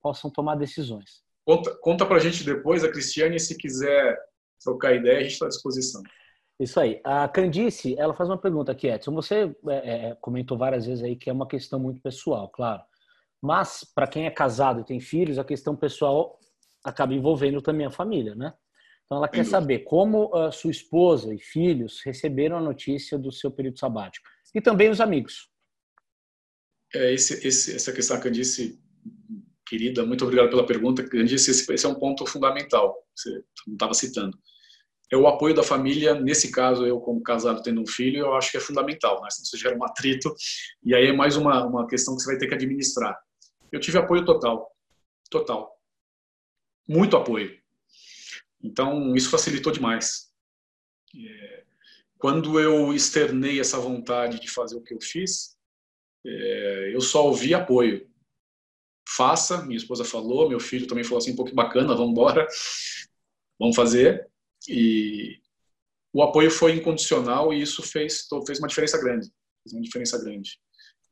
[0.00, 1.22] possam tomar decisões.
[1.44, 4.18] Conta, conta para a gente depois, a Cristiane, se quiser
[4.62, 6.02] trocar ideia, a gente está à disposição.
[6.62, 7.00] Isso aí.
[7.02, 9.12] A Candice, ela faz uma pergunta aqui, Edson.
[9.14, 12.82] Você é, é, comentou várias vezes aí que é uma questão muito pessoal, claro.
[13.42, 16.38] Mas, para quem é casado e tem filhos, a questão pessoal
[16.84, 18.54] acaba envolvendo também a família, né?
[19.04, 23.50] Então, ela quer saber como a sua esposa e filhos receberam a notícia do seu
[23.50, 24.26] período sabático.
[24.54, 25.48] E também os amigos.
[26.94, 28.80] É, esse, esse, essa questão, Candice,
[29.66, 31.06] querida, muito obrigado pela pergunta.
[31.06, 34.38] Candice, esse, esse é um ponto fundamental, você não estava citando
[35.12, 38.50] é o apoio da família, nesse caso, eu como casado tendo um filho, eu acho
[38.50, 39.28] que é fundamental, né?
[39.30, 40.34] senão você gera um atrito,
[40.82, 43.14] e aí é mais uma, uma questão que você vai ter que administrar.
[43.70, 44.74] Eu tive apoio total,
[45.30, 45.78] total,
[46.88, 47.60] muito apoio.
[48.62, 50.32] Então, isso facilitou demais.
[51.14, 51.64] É,
[52.16, 55.58] quando eu externei essa vontade de fazer o que eu fiz,
[56.24, 58.10] é, eu só ouvi apoio.
[59.06, 62.46] Faça, minha esposa falou, meu filho também falou assim, um pouco bacana, vamos embora,
[63.60, 64.31] vamos fazer.
[64.68, 65.40] E
[66.12, 69.30] o apoio foi incondicional e isso fez, fez uma diferença grande.
[69.62, 70.58] Fez uma diferença grande.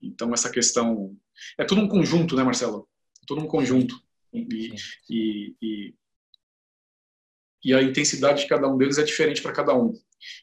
[0.02, 1.16] Então, essa questão.
[1.58, 2.88] É tudo um conjunto, né, Marcelo?
[3.22, 3.94] É tudo um conjunto.
[4.32, 4.74] E,
[5.08, 5.94] e, e,
[7.64, 9.92] e, a intensidade de cada um deles é diferente para cada um.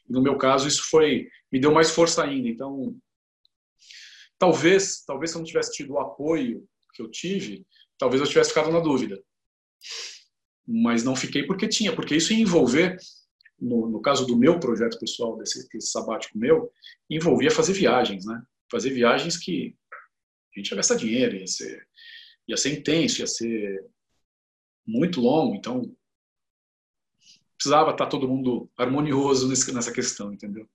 [0.08, 2.48] E no meu caso, isso foi me deu mais força ainda.
[2.48, 2.96] Então,
[4.38, 7.66] talvez, talvez se eu não tivesse tido o apoio que eu tive,
[7.96, 9.22] talvez eu tivesse ficado na dúvida.
[10.70, 12.98] Mas não fiquei porque tinha, porque isso ia envolver,
[13.58, 16.70] no, no caso do meu projeto pessoal, desse, desse sabático meu,
[17.08, 18.42] envolvia fazer viagens, né?
[18.70, 19.74] Fazer viagens que
[20.54, 21.88] a gente ia gastar dinheiro, ia ser,
[22.46, 23.82] ia ser intenso, ia ser
[24.86, 25.94] muito longo, então
[27.56, 30.68] precisava estar todo mundo harmonioso nessa questão, entendeu?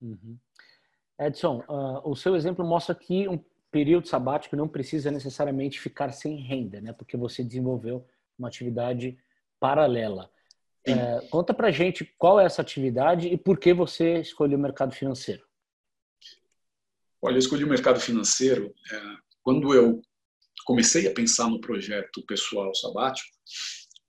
[0.00, 0.38] Uhum.
[1.18, 3.38] Edson, uh, o seu exemplo mostra que um
[3.70, 6.92] período sabático não precisa necessariamente ficar sem renda, né?
[6.92, 8.06] Porque você desenvolveu
[8.38, 9.18] uma atividade
[9.60, 10.30] paralela.
[10.84, 14.94] É, conta pra gente qual é essa atividade e por que você escolheu o mercado
[14.94, 15.44] financeiro.
[17.22, 19.02] Olha, eu escolhi o mercado financeiro é,
[19.42, 20.00] quando eu
[20.64, 23.28] comecei a pensar no projeto pessoal sabático.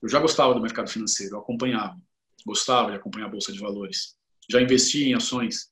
[0.02, 2.00] Eu já gostava do mercado financeiro, eu acompanhava,
[2.46, 4.18] gostava de acompanhar a bolsa de valores,
[4.50, 5.70] já investia em ações,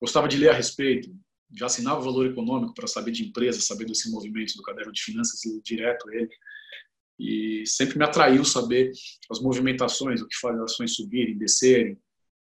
[0.00, 1.14] gostava de ler a respeito,
[1.56, 5.02] já assinava o valor econômico para saber de empresas, saber desse movimento do caderno de
[5.02, 6.30] finanças, direto ele.
[7.18, 8.92] E sempre me atraiu saber
[9.30, 11.98] as movimentações, o que faz as ações subirem, descerem.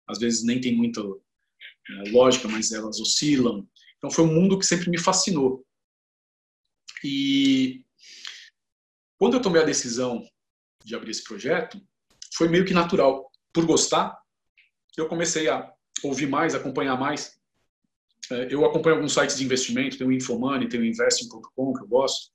[0.07, 3.67] Às vezes nem tem muita é, lógica, mas elas oscilam.
[3.97, 5.65] Então foi um mundo que sempre me fascinou.
[7.03, 7.85] E
[9.19, 10.23] quando eu tomei a decisão
[10.85, 11.81] de abrir esse projeto,
[12.35, 13.31] foi meio que natural.
[13.53, 14.19] Por gostar,
[14.97, 17.37] eu comecei a ouvir mais, acompanhar mais
[18.31, 21.87] é, eu acompanho alguns sites de investimento, tem o Infomoney, tem o Investing.com, que eu
[21.87, 22.33] gosto.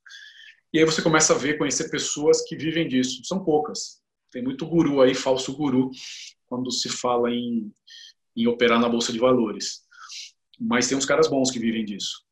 [0.74, 3.22] E aí você começa a ver, conhecer pessoas que vivem disso.
[3.24, 4.02] São poucas.
[4.32, 5.92] Tem muito guru aí, falso guru,
[6.48, 7.72] quando se fala em,
[8.36, 9.82] em operar na Bolsa de Valores.
[10.60, 12.24] Mas tem uns caras bons que vivem disso.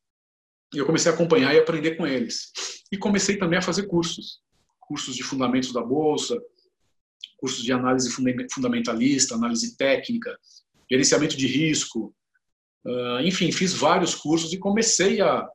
[0.74, 2.52] E eu comecei a acompanhar e aprender com eles.
[2.90, 4.40] E comecei também a fazer cursos.
[4.80, 6.36] Cursos de fundamentos da Bolsa,
[7.36, 8.10] cursos de análise
[8.52, 10.38] fundamentalista, análise técnica,
[10.88, 12.14] gerenciamento de risco,
[12.84, 15.46] Uh, enfim, fiz vários cursos e comecei a,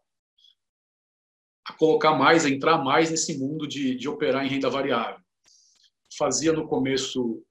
[1.66, 5.20] a colocar mais, a entrar mais nesse mundo de, de operar em renda variável.
[6.18, 7.44] Fazia no começo,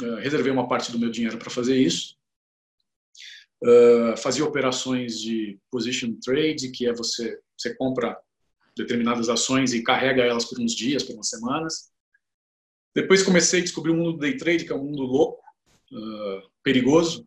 [0.00, 2.16] uh, reservei uma parte do meu dinheiro para fazer isso.
[3.64, 8.18] Uh, fazia operações de position trade, que é você, você compra
[8.76, 11.90] determinadas ações e carrega elas por uns dias, por umas semanas.
[12.94, 15.42] Depois comecei a descobrir o mundo do day trade, que é um mundo louco,
[15.92, 17.26] uh, perigoso,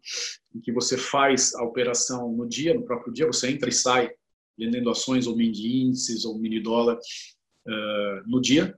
[0.54, 4.12] em que você faz a operação no dia, no próprio dia, você entra e sai
[4.58, 8.78] vendendo ações ou mini índices ou mini dólar uh, no dia.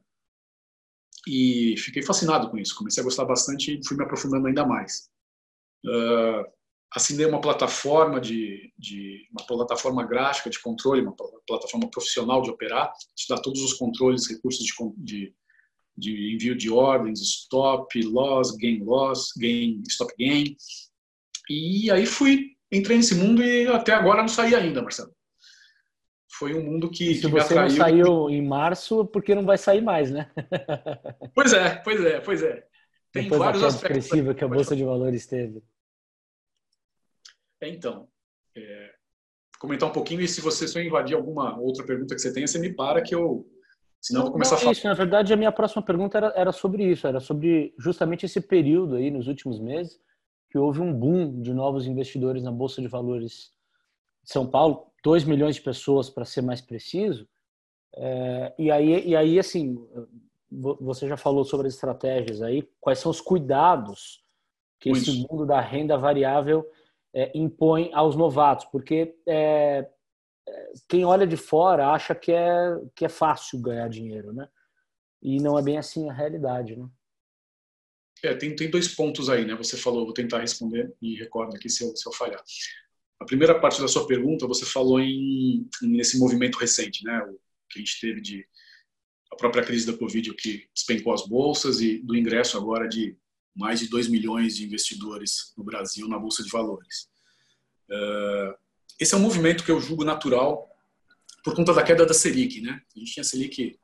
[1.27, 2.75] E fiquei fascinado com isso.
[2.75, 5.09] Comecei a gostar bastante e fui me aprofundando ainda mais.
[5.85, 6.45] Uh,
[6.91, 12.91] assinei uma plataforma de, de, uma plataforma gráfica de controle, uma plataforma profissional de operar,
[13.15, 15.35] te dá todos os controles, recursos de, de
[15.97, 20.55] de envio de ordens, stop, loss, gain loss, gain, stop gain.
[21.49, 25.11] E aí fui, entrei nesse mundo e até agora não saí ainda, Marcelo.
[26.29, 29.81] Foi um mundo que, Se que você não saiu em março, porque não vai sair
[29.81, 30.29] mais, né?
[31.33, 32.67] pois é, pois é, pois é.
[33.11, 34.05] Tem Depois vários da aspectos.
[34.05, 35.63] expressiva que a Bolsa de Valores teve.
[37.61, 38.07] É, então,
[38.55, 38.91] é,
[39.57, 42.59] comentar um pouquinho e se você só invadir alguma outra pergunta que você tenha, você
[42.59, 43.47] me para que eu
[44.01, 44.71] Senão não, eu vou começar não, a falar.
[44.73, 48.39] Isso, na verdade, a minha próxima pergunta era, era sobre isso, era sobre justamente esse
[48.39, 49.99] período aí, nos últimos meses,
[50.49, 53.51] que houve um boom de novos investidores na Bolsa de Valores
[54.23, 57.27] de São Paulo, 2 milhões de pessoas, para ser mais preciso.
[57.95, 59.77] É, e, aí, e aí, assim,
[60.51, 64.23] você já falou sobre as estratégias aí, quais são os cuidados
[64.79, 65.09] que Muito.
[65.09, 66.69] esse mundo da renda variável
[67.13, 69.89] é, impõe aos novatos, porque é,
[70.87, 74.47] quem olha de fora acha que é, que é fácil ganhar dinheiro, né?
[75.21, 76.87] E não é bem assim a realidade, né?
[78.23, 79.55] É, tem, tem dois pontos aí, né?
[79.55, 82.41] Você falou, vou tentar responder e recordo aqui se eu, se eu falhar.
[83.19, 87.19] A primeira parte da sua pergunta, você falou em nesse movimento recente, né?
[87.23, 87.37] O
[87.69, 88.47] que a gente teve de
[89.31, 93.17] a própria crise da Covid, o que despencou as bolsas e do ingresso agora de
[93.55, 97.09] mais de 2 milhões de investidores no Brasil na bolsa de valores.
[97.89, 98.53] Uh,
[98.99, 100.69] esse é um movimento que eu julgo natural
[101.43, 102.61] por conta da queda da Selic.
[102.61, 102.81] Né?
[102.95, 103.79] A gente tinha Selic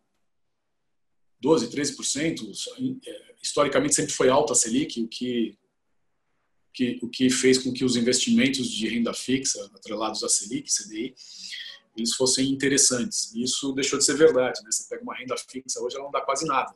[1.43, 2.99] 12%, 13%.
[3.05, 5.57] É, historicamente sempre foi alta a Selic, o que,
[6.73, 11.13] que, o que fez com que os investimentos de renda fixa, atrelados à Selic, CDI,
[11.95, 13.33] eles fossem interessantes.
[13.35, 14.61] Isso deixou de ser verdade.
[14.63, 14.69] Né?
[14.71, 16.73] Você pega uma renda fixa hoje, ela não dá quase nada.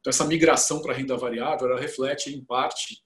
[0.00, 3.02] Então, essa migração para a renda variável, ela reflete, em parte,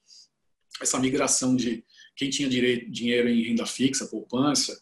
[0.81, 1.85] essa migração de
[2.17, 4.81] quem tinha direito, dinheiro em renda fixa, poupança,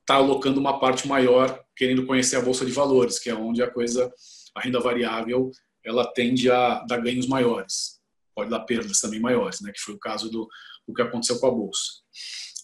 [0.00, 3.70] está alocando uma parte maior querendo conhecer a bolsa de valores, que é onde a
[3.70, 4.12] coisa,
[4.54, 5.50] a renda variável,
[5.84, 7.99] ela tende a dar ganhos maiores.
[8.34, 9.72] Pode dar perdas também maiores, né?
[9.72, 10.48] Que foi o caso do,
[10.86, 11.82] do que aconteceu com a bolsa.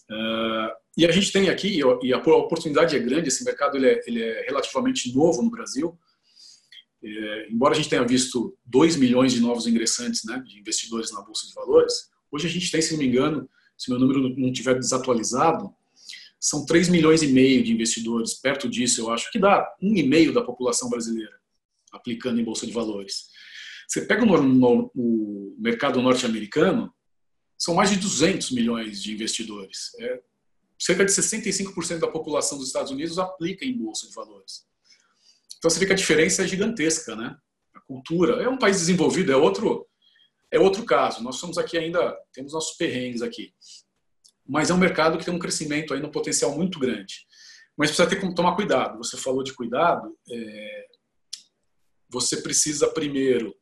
[0.09, 4.01] Uh, e a gente tem aqui, e a oportunidade é grande, esse mercado ele é,
[4.07, 5.97] ele é relativamente novo no Brasil.
[7.03, 11.21] É, embora a gente tenha visto 2 milhões de novos ingressantes, né, de investidores na
[11.21, 13.47] Bolsa de Valores, hoje a gente tem, se não me engano,
[13.77, 15.71] se meu número não estiver desatualizado,
[16.39, 20.03] são 3 milhões e meio de investidores, perto disso eu acho, que dá um e
[20.03, 21.37] meio da população brasileira
[21.91, 23.29] aplicando em Bolsa de Valores.
[23.87, 26.93] Você pega o, no, o mercado norte-americano,
[27.57, 29.91] são mais de 200 milhões de investidores.
[29.99, 30.21] É,
[30.77, 34.67] cerca de 65% da população dos Estados Unidos aplica em bolsa de valores.
[35.57, 37.35] Então você vê que a diferença é gigantesca, né?
[37.73, 39.87] A cultura é um país desenvolvido, é outro
[40.51, 41.23] é outro caso.
[41.23, 43.53] Nós somos aqui ainda temos nossos perrengues aqui,
[44.45, 47.25] mas é um mercado que tem um crescimento aí no potencial muito grande.
[47.75, 48.97] Mas precisa ter que tomar cuidado.
[48.97, 50.15] Você falou de cuidado.
[50.29, 50.86] É,
[52.09, 53.55] você precisa primeiro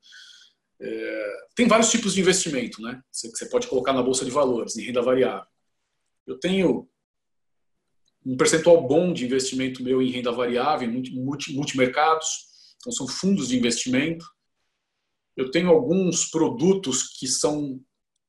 [0.79, 3.01] é, tem vários tipos de investimento, né?
[3.11, 5.47] Você, você pode colocar na bolsa de valores, em renda variável.
[6.27, 6.89] Eu tenho
[8.25, 12.27] um percentual bom de investimento meu em renda variável, em multi, multimercados,
[12.77, 14.25] então são fundos de investimento.
[15.37, 17.79] Eu tenho alguns produtos que são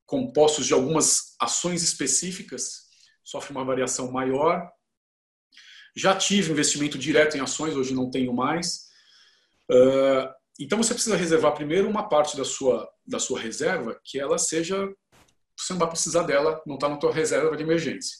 [0.05, 2.87] compostos de algumas ações específicas,
[3.25, 4.71] sofre uma variação maior.
[5.97, 8.86] Já tive investimento direto em ações, hoje não tenho mais.
[9.71, 14.39] Uh, então você precisa reservar primeiro uma parte da sua, da sua reserva que ela
[14.39, 14.89] seja.
[15.57, 18.19] Você não vai precisar dela, não está na tua reserva de emergência.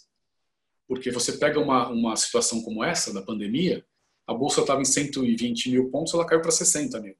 [0.89, 3.85] Porque você pega uma, uma situação como essa, da pandemia,
[4.27, 7.17] a bolsa estava em 120 mil pontos, ela caiu para 60 mil.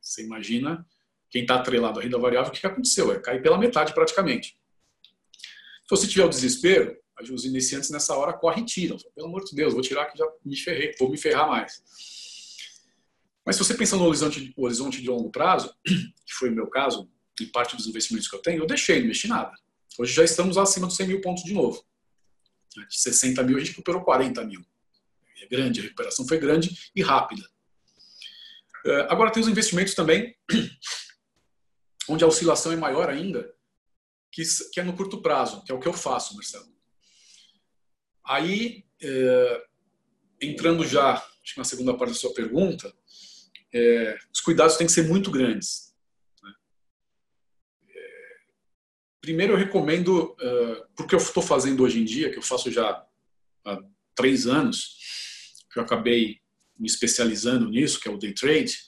[0.00, 0.86] Você imagina
[1.30, 3.12] quem está atrelado à renda variável, o que aconteceu?
[3.12, 4.58] É cair pela metade praticamente.
[5.86, 6.96] Se você tiver o desespero,
[7.30, 8.96] os iniciantes nessa hora correm e tiram.
[9.14, 11.82] Pelo amor de Deus, vou tirar que já me ferrei, vou me ferrar mais.
[13.46, 17.08] Mas se você pensa no horizonte, horizonte de longo prazo, que foi o meu caso,
[17.40, 19.52] em parte dos investimentos que eu tenho, eu deixei, não mexi nada.
[19.96, 21.86] Hoje já estamos acima dos 100 mil pontos de novo.
[22.74, 24.66] De 60 mil, a gente recuperou 40 mil.
[25.40, 27.48] É grande, a recuperação foi grande e rápida.
[28.84, 30.36] É, agora tem os investimentos também,
[32.08, 33.54] onde a oscilação é maior ainda,
[34.32, 34.42] que,
[34.76, 36.66] é no curto prazo, que é o que eu faço, Marcelo.
[38.24, 39.66] Aí, é,
[40.40, 41.24] entrando já
[41.56, 42.92] na segunda parte da sua pergunta,
[43.76, 45.94] é, os cuidados têm que ser muito grandes.
[46.42, 46.52] Né?
[47.88, 48.36] É,
[49.20, 53.04] primeiro, eu recomendo, uh, porque eu estou fazendo hoje em dia, que eu faço já
[53.64, 53.82] há
[54.14, 54.96] três anos,
[55.70, 56.40] que eu acabei
[56.78, 58.78] me especializando nisso, que é o day trade.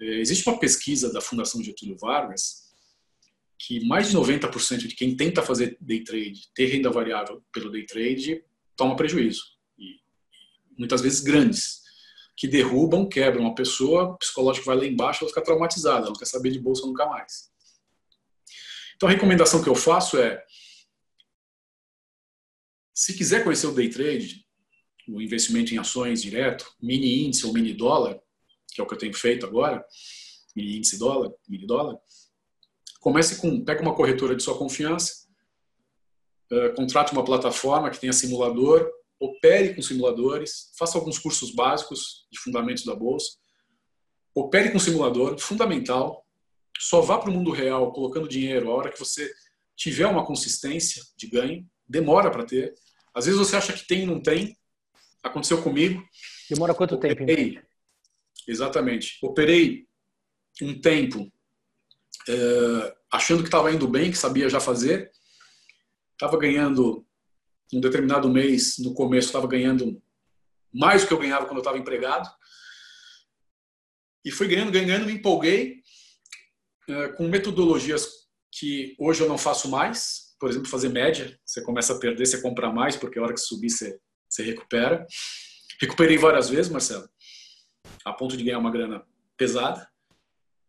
[0.00, 2.68] É, existe uma pesquisa da Fundação Getúlio Vargas
[3.58, 7.84] que mais de 90% de quem tenta fazer day trade, ter renda variável pelo day
[7.84, 8.42] trade,
[8.74, 9.42] toma prejuízo.
[9.78, 10.00] E
[10.78, 11.80] muitas vezes grandes
[12.40, 16.14] que derrubam, quebram a pessoa, o psicológico vai lá embaixo, ela fica traumatizada, ela não
[16.14, 17.50] quer saber de bolsa nunca mais.
[18.96, 20.42] Então a recomendação que eu faço é,
[22.94, 24.42] se quiser conhecer o day trade,
[25.06, 28.18] o investimento em ações direto, mini índice ou mini dólar,
[28.72, 29.84] que é o que eu tenho feito agora,
[30.56, 31.98] mini índice dólar, mini dólar,
[33.00, 35.26] comece com, pega uma corretora de sua confiança,
[36.50, 42.40] uh, contrate uma plataforma que tenha simulador, opere com simuladores, faça alguns cursos básicos de
[42.40, 43.36] fundamentos da bolsa,
[44.34, 46.26] opere com simulador, fundamental,
[46.78, 49.30] só vá para o mundo real colocando dinheiro a hora que você
[49.76, 52.74] tiver uma consistência de ganho, demora para ter.
[53.14, 54.56] Às vezes você acha que tem e não tem.
[55.22, 56.02] Aconteceu comigo.
[56.48, 57.66] Demora quanto operei, tempo?
[58.48, 59.18] Exatamente.
[59.22, 59.86] Operei
[60.62, 61.30] um tempo
[62.28, 65.10] é, achando que estava indo bem, que sabia já fazer.
[66.12, 67.06] Estava ganhando
[67.72, 70.02] um determinado mês, no começo, estava ganhando
[70.72, 72.28] mais do que eu ganhava quando eu estava empregado.
[74.24, 75.80] E fui ganhando, ganhando, me empolguei
[76.88, 78.08] é, com metodologias
[78.52, 80.34] que hoje eu não faço mais.
[80.38, 81.38] Por exemplo, fazer média.
[81.44, 83.98] Você começa a perder, você compra mais, porque a hora que subir você,
[84.28, 85.06] você recupera.
[85.80, 87.08] Recuperei várias vezes, Marcelo,
[88.04, 89.02] a ponto de ganhar uma grana
[89.36, 89.88] pesada.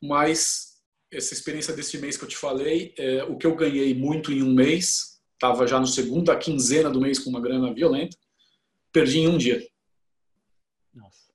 [0.02, 0.72] Mas
[1.12, 4.42] essa experiência desse mês que eu te falei, é, o que eu ganhei muito em
[4.42, 5.11] um mês,
[5.42, 8.16] estava já no segunda quinzena do mês com uma grana violenta,
[8.92, 9.60] perdi em um dia.
[10.94, 11.34] Nossa.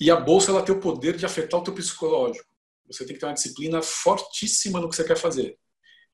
[0.00, 2.48] E a bolsa ela tem o poder de afetar o teu psicológico.
[2.86, 5.58] Você tem que ter uma disciplina fortíssima no que você quer fazer.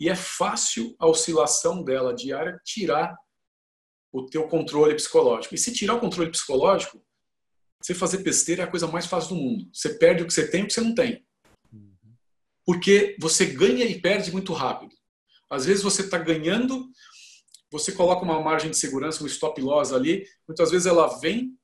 [0.01, 3.15] E é fácil a oscilação dela diária tirar
[4.11, 5.55] o teu controle psicológico.
[5.55, 7.05] E se tirar o controle psicológico,
[7.83, 9.69] você fazer besteira é a coisa mais fácil do mundo.
[9.71, 11.23] Você perde o que você tem e o que você não tem.
[11.71, 12.15] Uhum.
[12.65, 14.95] Porque você ganha e perde muito rápido.
[15.53, 16.91] Às vezes você está ganhando,
[17.71, 21.55] você coloca uma margem de segurança, um stop loss ali, muitas vezes ela vem,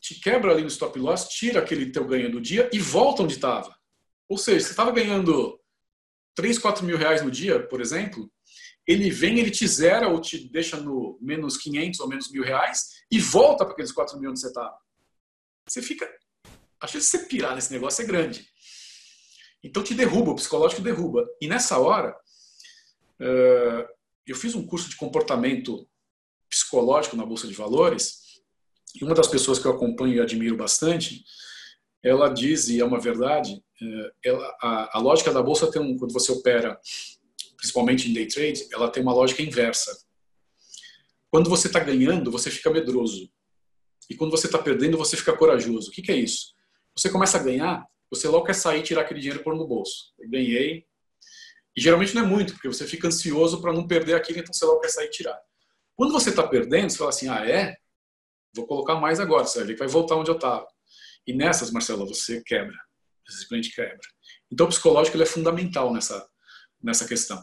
[0.00, 3.34] te quebra ali no stop loss, tira aquele teu ganho do dia e volta onde
[3.34, 3.76] estava.
[4.28, 5.60] Ou seja, você estava ganhando
[6.36, 8.30] 3, 4 mil reais no dia, por exemplo,
[8.86, 12.90] ele vem, ele te zera ou te deixa no menos 500 ou menos mil reais
[13.10, 14.76] e volta para aqueles 4 mil onde você estava.
[15.66, 16.08] Você fica.
[16.80, 18.46] A chance de você pirar nesse negócio é grande.
[19.64, 21.26] Então te derruba, o psicológico derruba.
[21.40, 22.14] E nessa hora,
[23.20, 25.86] eu fiz um curso de comportamento
[26.48, 28.24] psicológico na Bolsa de Valores,
[28.94, 31.24] e uma das pessoas que eu acompanho e admiro bastante,
[32.02, 35.96] ela diz, e é uma verdade, eh, ela, a, a, lógica da Bolsa tem um,
[35.96, 36.78] quando você opera,
[37.56, 39.96] principalmente em day trade, ela tem uma lógica inversa.
[41.30, 43.28] Quando você está ganhando, você fica medroso.
[44.08, 45.88] E quando você está perdendo, você fica corajoso.
[45.88, 46.54] O que, que é isso?
[46.96, 50.12] Você começa a ganhar, você logo quer sair e tirar aquele dinheiro pôr no bolso.
[50.18, 50.86] Eu ganhei.
[51.76, 54.64] E geralmente não é muito, porque você fica ansioso para não perder aquilo, então você
[54.64, 55.38] logo quer sair e tirar.
[55.96, 57.76] Quando você está perdendo, você fala assim: ah, é?
[58.54, 60.66] Vou colocar mais agora, você vai voltar onde eu estava.
[61.26, 62.76] E nessas, Marcelo, você quebra.
[63.26, 63.98] Você simplesmente quebra.
[64.50, 66.28] Então, o psicológico ele é fundamental nessa,
[66.82, 67.42] nessa questão.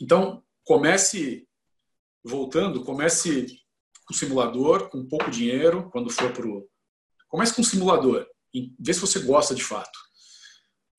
[0.00, 1.48] Então, comece,
[2.24, 3.46] voltando, comece
[4.04, 6.68] com simulador, com pouco dinheiro, quando for para o.
[7.28, 9.98] Comece com simulador e vê se você gosta de fato.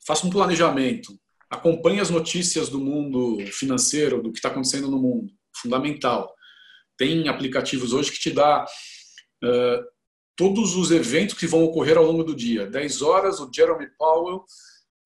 [0.05, 1.19] Faça um planejamento,
[1.53, 6.33] acompanhe as notícias do mundo financeiro, do que está acontecendo no mundo, fundamental.
[6.97, 8.65] Tem aplicativos hoje que te dá
[9.43, 9.83] uh,
[10.35, 12.65] todos os eventos que vão ocorrer ao longo do dia.
[12.65, 14.43] 10 horas, o Jeremy Powell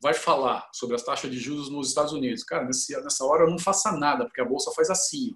[0.01, 2.43] vai falar sobre as taxas de juros nos Estados Unidos.
[2.43, 5.33] Cara, nessa hora eu não faça nada, porque a bolsa faz assim.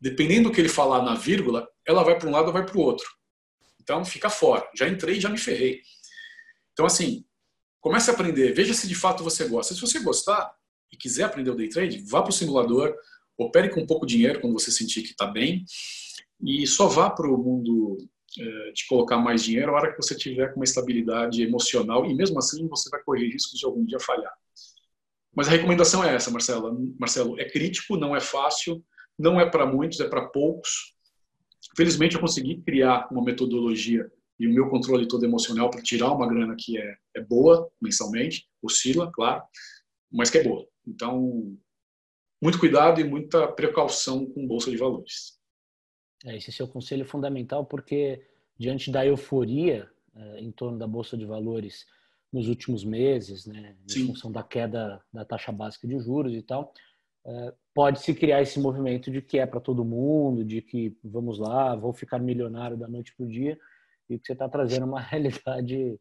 [0.00, 2.76] Dependendo do que ele falar na vírgula, ela vai para um lado ou vai para
[2.76, 3.06] o outro.
[3.80, 4.68] Então fica fora.
[4.76, 5.80] Já entrei já me ferrei.
[6.72, 7.24] Então, assim,
[7.80, 9.74] comece a aprender, veja se de fato você gosta.
[9.74, 10.52] Se você gostar
[10.92, 12.94] e quiser aprender o day trade, vá para o simulador,
[13.36, 15.64] opere com pouco dinheiro quando você sentir que está bem
[16.42, 17.98] e só vá para o mundo
[18.38, 22.14] é, de colocar mais dinheiro a hora que você tiver com uma estabilidade emocional e
[22.14, 24.32] mesmo assim você vai correr riscos de algum dia falhar.
[25.34, 26.94] Mas a recomendação é essa, Marcelo.
[26.98, 28.84] Marcelo, é crítico, não é fácil,
[29.18, 30.94] não é para muitos, é para poucos.
[31.76, 34.10] Felizmente eu consegui criar uma metodologia
[34.40, 38.48] e o meu controle todo emocional para tirar uma grana que é, é boa mensalmente,
[38.62, 39.42] oscila, claro,
[40.10, 40.66] mas que é boa.
[40.88, 41.54] Então,
[42.42, 45.38] muito cuidado e muita precaução com bolsa de valores.
[46.24, 48.26] É, esse seu conselho é fundamental porque,
[48.58, 51.84] diante da euforia é, em torno da bolsa de valores
[52.32, 54.06] nos últimos meses, né, em Sim.
[54.06, 56.72] função da queda da taxa básica de juros e tal,
[57.26, 61.38] é, pode se criar esse movimento de que é para todo mundo, de que vamos
[61.38, 63.58] lá, vou ficar milionário da noite para o dia
[64.10, 65.98] e que você está trazendo uma realidade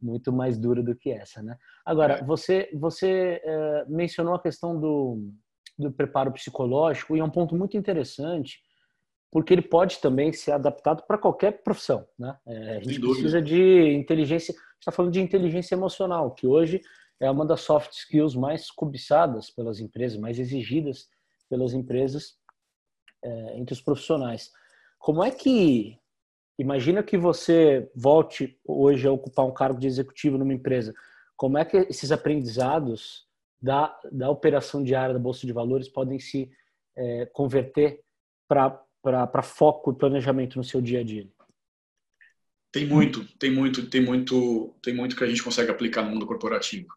[0.00, 1.56] muito mais dura do que essa, né?
[1.84, 2.24] Agora, é.
[2.24, 5.30] você você é, mencionou a questão do,
[5.78, 8.58] do preparo psicológico e é um ponto muito interessante
[9.30, 12.36] porque ele pode também ser adaptado para qualquer profissão, né?
[12.46, 16.80] É, a gente precisa de inteligência, está falando de inteligência emocional, que hoje
[17.20, 21.08] é uma das soft skills mais cobiçadas pelas empresas, mais exigidas
[21.48, 22.38] pelas empresas
[23.22, 24.50] é, entre os profissionais.
[24.98, 25.99] Como é que
[26.60, 30.92] Imagina que você volte hoje a ocupar um cargo de executivo numa empresa.
[31.34, 33.24] Como é que esses aprendizados
[33.58, 36.50] da, da operação diária da Bolsa de Valores podem se
[36.94, 38.02] é, converter
[38.46, 41.26] para foco e planejamento no seu dia a dia?
[42.70, 46.26] Tem muito, tem muito, tem muito, tem muito que a gente consegue aplicar no mundo
[46.26, 46.88] corporativo.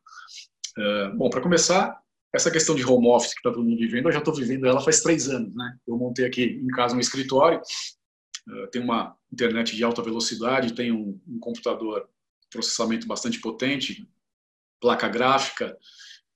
[0.77, 1.97] Uh, bom, para começar,
[2.35, 4.81] essa questão de home office que está todo mundo vivendo, eu já estou vivendo ela
[4.81, 5.77] faz três anos, né?
[5.87, 7.61] Eu montei aqui em casa um escritório
[8.71, 12.09] tem uma internet de alta velocidade, tem um, um computador
[12.49, 14.07] processamento bastante potente,
[14.79, 15.77] placa gráfica,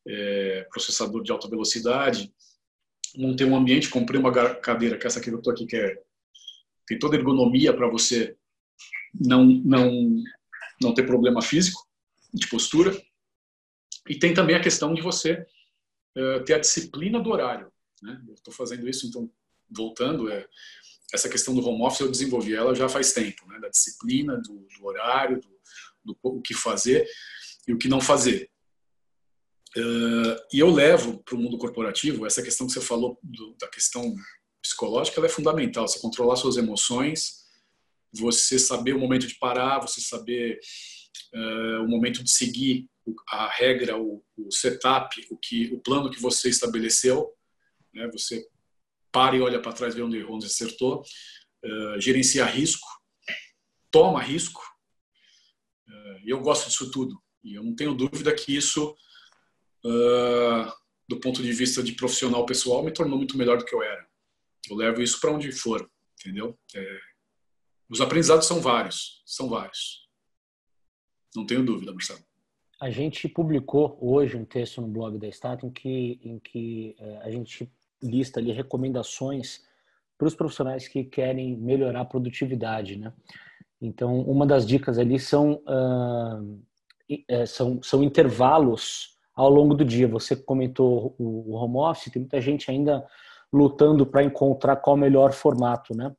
[0.07, 2.33] é, processador de alta velocidade.
[3.15, 6.01] Montei um ambiente, comprei uma cadeira, que é essa que eu estou aqui, que é,
[6.87, 8.35] tem toda a ergonomia para você
[9.13, 10.23] não, não,
[10.81, 11.87] não ter problema físico,
[12.33, 12.95] de postura.
[14.07, 15.45] E tem também a questão de você
[16.15, 17.71] é, ter a disciplina do horário.
[18.01, 18.21] Né?
[18.27, 19.29] Eu estou fazendo isso, então,
[19.69, 20.47] voltando, é,
[21.13, 23.59] essa questão do home office eu desenvolvi ela já faz tempo, né?
[23.59, 25.49] da disciplina, do, do horário, do,
[26.03, 27.07] do, o que fazer
[27.67, 28.49] e o que não fazer.
[29.75, 33.67] Uh, e eu levo para o mundo corporativo essa questão que você falou do, da
[33.67, 34.15] questão
[34.61, 35.87] psicológica, ela é fundamental.
[35.87, 37.45] Você controlar suas emoções,
[38.11, 40.59] você saber o momento de parar, você saber
[41.33, 42.89] uh, o momento de seguir
[43.29, 47.31] a regra, o, o setup, o que, o plano que você estabeleceu.
[47.93, 48.09] Né?
[48.11, 48.45] Você
[49.17, 51.01] para e olha para trás, vê onde, onde acertou,
[51.65, 52.87] uh, gerencia risco,
[53.89, 54.61] toma risco.
[55.87, 57.19] Uh, eu gosto disso tudo.
[57.43, 58.95] E eu não tenho dúvida que isso,
[59.83, 60.71] uh,
[61.09, 64.07] do ponto de vista de profissional pessoal, me tornou muito melhor do que eu era.
[64.69, 65.89] Eu levo isso para onde for,
[66.19, 66.55] entendeu?
[66.75, 66.99] É,
[67.89, 70.07] os aprendizados são vários, são vários.
[71.35, 72.23] Não tenho dúvida, Marcelo.
[72.79, 77.31] A gente publicou hoje um texto no blog da Stato em que, em que a
[77.31, 77.71] gente
[78.01, 79.61] lista ali recomendações
[80.17, 83.13] para os profissionais que querem melhorar a produtividade, né?
[83.79, 90.07] Então, uma das dicas ali são, uh, são, são intervalos ao longo do dia.
[90.07, 93.05] Você comentou o, home office, tem muita gente ainda
[93.53, 96.13] lutando para encontrar qual o melhor formato, né?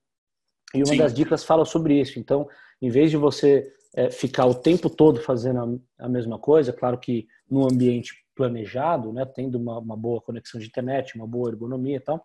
[0.72, 0.98] E uma Sim.
[0.98, 2.18] das dicas fala sobre isso.
[2.18, 2.48] Então,
[2.80, 6.98] em vez de você é, ficar o tempo todo fazendo a, a, mesma coisa, claro
[6.98, 11.96] que num ambiente planejado, né, tendo uma, uma boa conexão de internet, uma boa ergonomia
[11.96, 12.24] e tal,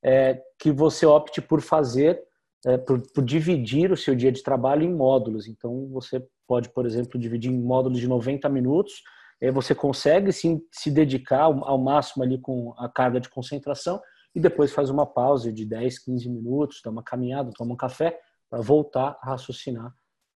[0.00, 2.22] é, que você opte por fazer,
[2.64, 5.48] é, por, por, dividir o seu dia de trabalho em módulos.
[5.48, 9.02] Então, você pode, por exemplo, dividir em módulos de 90 minutos,
[9.42, 14.00] aí você consegue sim, se dedicar ao, ao máximo ali com a carga de concentração
[14.32, 18.16] e depois faz uma pausa de 10, 15 minutos, dá uma caminhada, toma um café,
[18.48, 19.92] para voltar a raciocinar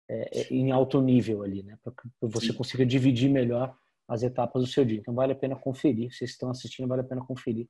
[0.09, 1.77] é, é, em alto nível ali, né?
[1.83, 2.53] Para que você Sim.
[2.53, 3.75] consiga dividir melhor
[4.07, 4.99] as etapas do seu dia.
[4.99, 7.67] Então vale a pena conferir, vocês estão assistindo, vale a pena conferir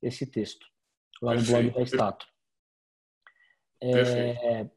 [0.00, 0.66] esse texto
[1.20, 2.26] lá no blog da Stato.
[3.80, 4.68] É,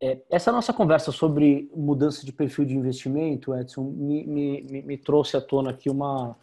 [0.00, 5.36] é, essa nossa conversa sobre mudança de perfil de investimento, Edson, me, me, me trouxe
[5.36, 6.36] à tona aqui uma,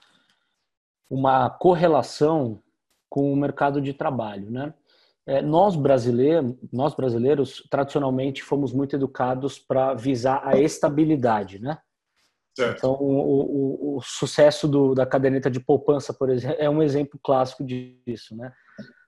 [1.09, 2.61] uma correlação
[3.09, 4.73] com o mercado de trabalho, né?
[5.25, 11.77] É, nós brasileiros, nós brasileiros tradicionalmente fomos muito educados para visar a estabilidade, né?
[12.55, 12.77] Certo.
[12.77, 17.19] Então, o, o, o sucesso do, da caderneta de poupança, por exemplo, é um exemplo
[17.21, 18.53] clássico disso, né?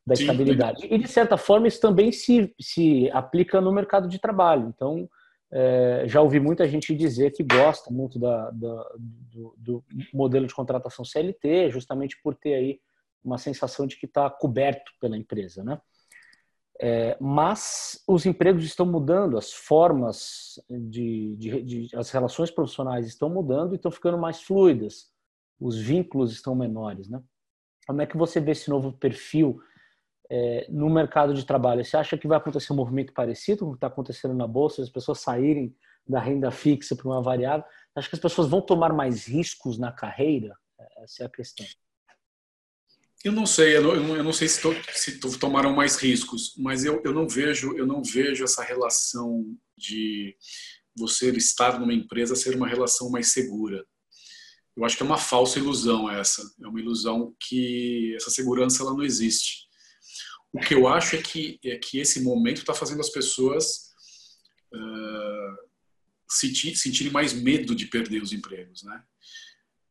[0.06, 0.24] Da Sim.
[0.24, 0.86] estabilidade.
[0.89, 4.68] E, de certa forma, isso também se, se aplica no mercado de trabalho.
[4.76, 5.08] Então,
[5.52, 9.84] é, já ouvi muita gente dizer que gosta muito da, da do, do,
[10.14, 12.80] modelo de contratação CLT, justamente por ter aí
[13.24, 15.80] uma sensação de que está coberto pela empresa, né?
[16.80, 23.30] É, mas os empregos estão mudando, as formas de, de, de, as relações profissionais estão
[23.30, 25.09] mudando e estão ficando mais fluidas,
[25.59, 27.21] os vínculos estão menores, né?
[27.88, 29.59] Como é que você vê esse novo perfil
[30.30, 31.86] é, no mercado de trabalho?
[31.86, 34.82] Você acha que vai acontecer um movimento parecido com o que está acontecendo na bolsa,
[34.82, 35.73] as pessoas saírem
[36.05, 37.65] da renda fixa para uma variável?
[37.95, 40.57] Acho que as pessoas vão tomar mais riscos na carreira?
[40.97, 41.65] Essa é a questão.
[43.26, 46.86] Eu não sei, eu não, eu não sei se, to, se tomaram mais riscos, mas
[46.86, 50.38] eu, eu não vejo, eu não vejo essa relação de
[50.95, 53.84] você estar numa empresa ser uma relação mais segura.
[54.78, 56.43] Eu acho que é uma falsa ilusão essa.
[56.63, 59.65] É uma ilusão que essa segurança ela não existe.
[60.53, 63.89] O que eu acho é que é que esse momento está fazendo as pessoas
[64.71, 65.57] uh,
[66.30, 69.03] sentir, sentirem mais medo de perder os empregos, né?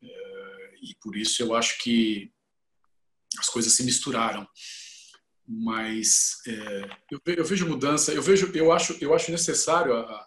[0.00, 2.32] Uh, e por isso eu acho que
[3.38, 4.46] as coisas se misturaram.
[5.46, 10.26] Mas é, eu, eu, vejo mudança, eu vejo, eu acho, eu acho necessário a,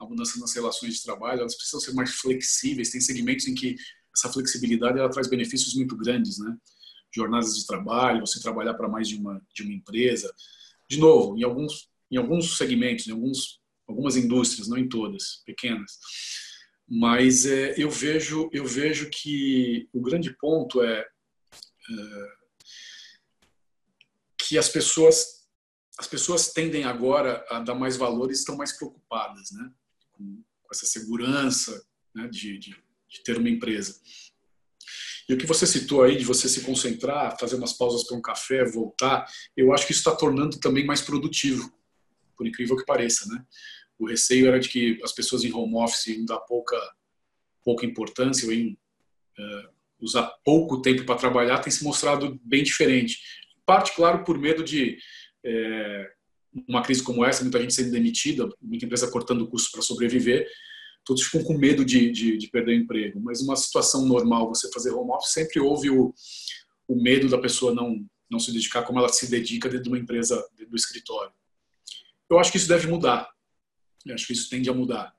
[0.00, 1.40] a mudança nas relações de trabalho.
[1.40, 2.90] Elas precisam ser mais flexíveis.
[2.90, 3.76] Tem segmentos em que
[4.14, 6.56] essa flexibilidade ela traz benefícios muito grandes, né?
[7.14, 10.32] Jornadas de trabalho, você trabalhar para mais de uma de uma empresa.
[10.88, 15.98] De novo, em alguns em alguns segmentos, em alguns algumas indústrias, não em todas, pequenas.
[16.88, 22.35] Mas é, eu vejo eu vejo que o grande ponto é, é
[24.46, 25.36] que as pessoas
[25.98, 29.70] as pessoas tendem agora a dar mais valor e estão mais preocupadas, né,
[30.12, 32.70] com, essa segurança né, de, de,
[33.08, 33.98] de, ter uma empresa.
[35.28, 38.20] E o que você citou aí de você se concentrar, fazer umas pausas para um
[38.20, 39.26] café, voltar,
[39.56, 41.72] eu acho que isso está tornando também mais produtivo,
[42.36, 43.44] por incrível que pareça, né?
[43.98, 46.76] O receio era de que as pessoas em home office iam dar pouca
[47.64, 49.68] pouca importância ou uh,
[49.98, 53.18] usar pouco tempo para trabalhar tem se mostrado bem diferente
[53.66, 54.98] parte, claro, por medo de
[55.44, 56.08] é,
[56.68, 60.48] uma crise como essa, muita gente sendo demitida, muita empresa cortando custos para sobreviver,
[61.04, 63.20] todos ficam com medo de, de, de, perder o emprego.
[63.20, 66.14] Mas uma situação normal, você fazer home office, sempre houve o,
[66.88, 69.98] o medo da pessoa não, não se dedicar como ela se dedica dentro de uma
[69.98, 71.32] empresa, dentro do escritório.
[72.28, 73.28] Eu acho que isso deve mudar.
[74.04, 75.14] Eu acho que isso tende a mudar.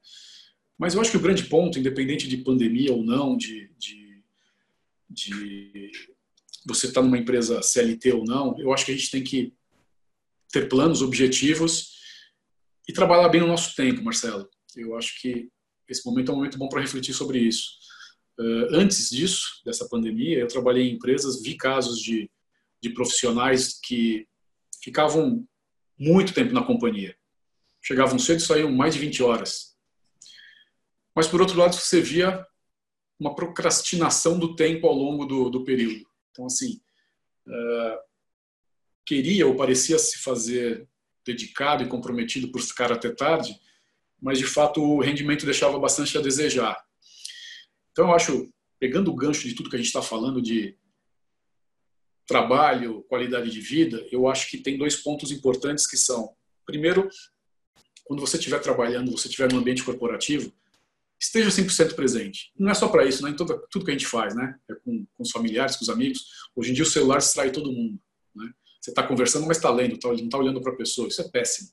[0.77, 4.23] Mas eu acho que o grande ponto, independente de pandemia ou não, de, de,
[5.09, 5.91] de
[6.67, 9.53] você está numa empresa CLT ou não, eu acho que a gente tem que
[10.51, 11.97] ter planos, objetivos
[12.87, 14.49] e trabalhar bem no nosso tempo, Marcelo.
[14.75, 15.49] Eu acho que
[15.87, 17.69] esse momento é um momento bom para refletir sobre isso.
[18.37, 22.29] Uh, antes disso, dessa pandemia, eu trabalhei em empresas, vi casos de,
[22.81, 24.27] de profissionais que
[24.83, 25.47] ficavam
[25.97, 27.15] muito tempo na companhia.
[27.81, 29.75] Chegavam cedo e saíam mais de 20 horas.
[31.15, 32.45] Mas, por outro lado, você via
[33.19, 36.06] uma procrastinação do tempo ao longo do, do período.
[36.37, 36.79] Então, assim,
[37.47, 37.99] uh,
[39.03, 40.87] queria ou parecia se fazer
[41.25, 43.59] dedicado e comprometido por ficar até tarde,
[44.21, 46.79] mas de fato o rendimento deixava bastante a desejar.
[47.91, 50.77] Então, eu acho, pegando o gancho de tudo que a gente está falando de
[52.27, 56.35] trabalho, qualidade de vida, eu acho que tem dois pontos importantes que são,
[56.67, 57.09] primeiro,
[58.03, 60.53] quando você estiver trabalhando, você estiver no ambiente corporativo,
[61.19, 62.51] esteja 100% presente.
[62.57, 64.55] Não é só para isso, não é em tudo, tudo que a gente faz, né?
[64.69, 66.25] É com, com os familiares, com os amigos.
[66.55, 67.99] Hoje em dia o celular distrai todo mundo,
[68.35, 68.51] né?
[68.79, 71.07] Você está conversando, mas está lendo, tá, não está olhando para a pessoa.
[71.07, 71.69] Isso é péssimo.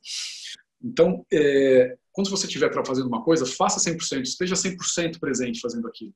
[0.82, 6.14] Então, é, quando você estiver fazendo uma coisa, faça 100%, esteja 100% presente fazendo aquilo.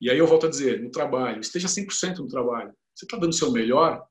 [0.00, 2.72] E aí eu volto a dizer, no trabalho, esteja 100% no trabalho.
[2.94, 4.04] Você está dando o seu melhor,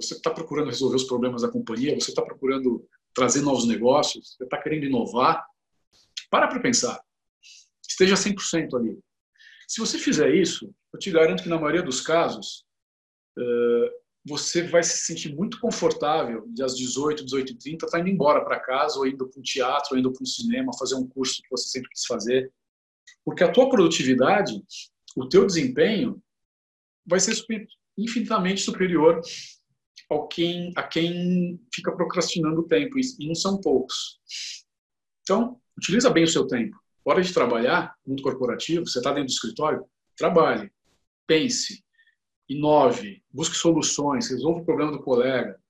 [0.00, 2.84] você está procurando resolver os problemas da companhia, você está procurando
[3.14, 5.44] trazer novos negócios, você está querendo inovar.
[6.30, 7.00] Para para pensar.
[7.90, 8.98] Esteja 100% ali.
[9.66, 12.64] Se você fizer isso, eu te garanto que na maioria dos casos,
[14.24, 18.08] você vai se sentir muito confortável de às 18, 18 e 30 estar tá indo
[18.10, 21.06] embora para casa ou indo para um teatro, ou indo para um cinema, fazer um
[21.06, 22.52] curso que você sempre quis fazer.
[23.24, 24.62] Porque a tua produtividade,
[25.16, 26.22] o teu desempenho
[27.04, 27.34] vai ser
[27.98, 29.20] infinitamente superior
[30.08, 34.20] ao quem, a quem fica procrastinando o tempo, e não são poucos.
[35.22, 36.76] Então, utiliza bem o seu tempo.
[37.10, 39.84] Hora de trabalhar, mundo corporativo, você está dentro do escritório,
[40.16, 40.70] trabalhe,
[41.26, 41.84] pense,
[42.48, 45.60] inove, busque soluções, resolva o problema do colega.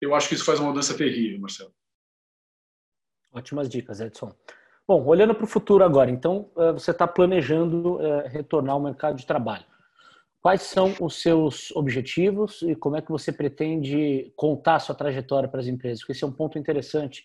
[0.00, 1.74] Eu acho que isso faz uma mudança terrível, Marcelo.
[3.32, 4.32] Ótimas dicas, Edson.
[4.86, 9.16] Bom, olhando para o futuro agora, então eh, você está planejando eh, retornar ao mercado
[9.16, 9.64] de trabalho.
[10.40, 15.48] Quais são os seus objetivos e como é que você pretende contar a sua trajetória
[15.48, 15.98] para as empresas?
[15.98, 17.24] Porque esse é um ponto interessante.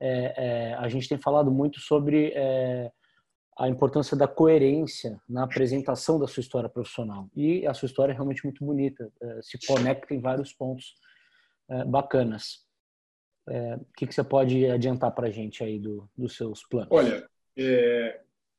[0.00, 2.90] É, é, a gente tem falado muito sobre é,
[3.58, 7.28] a importância da coerência na apresentação da sua história profissional.
[7.34, 10.94] E a sua história é realmente muito bonita, é, se conecta em vários pontos
[11.70, 12.66] é, bacanas.
[13.48, 16.88] É, o que, que, você pode adiantar para a gente aí do, dos seus planos?
[16.90, 17.26] Olha,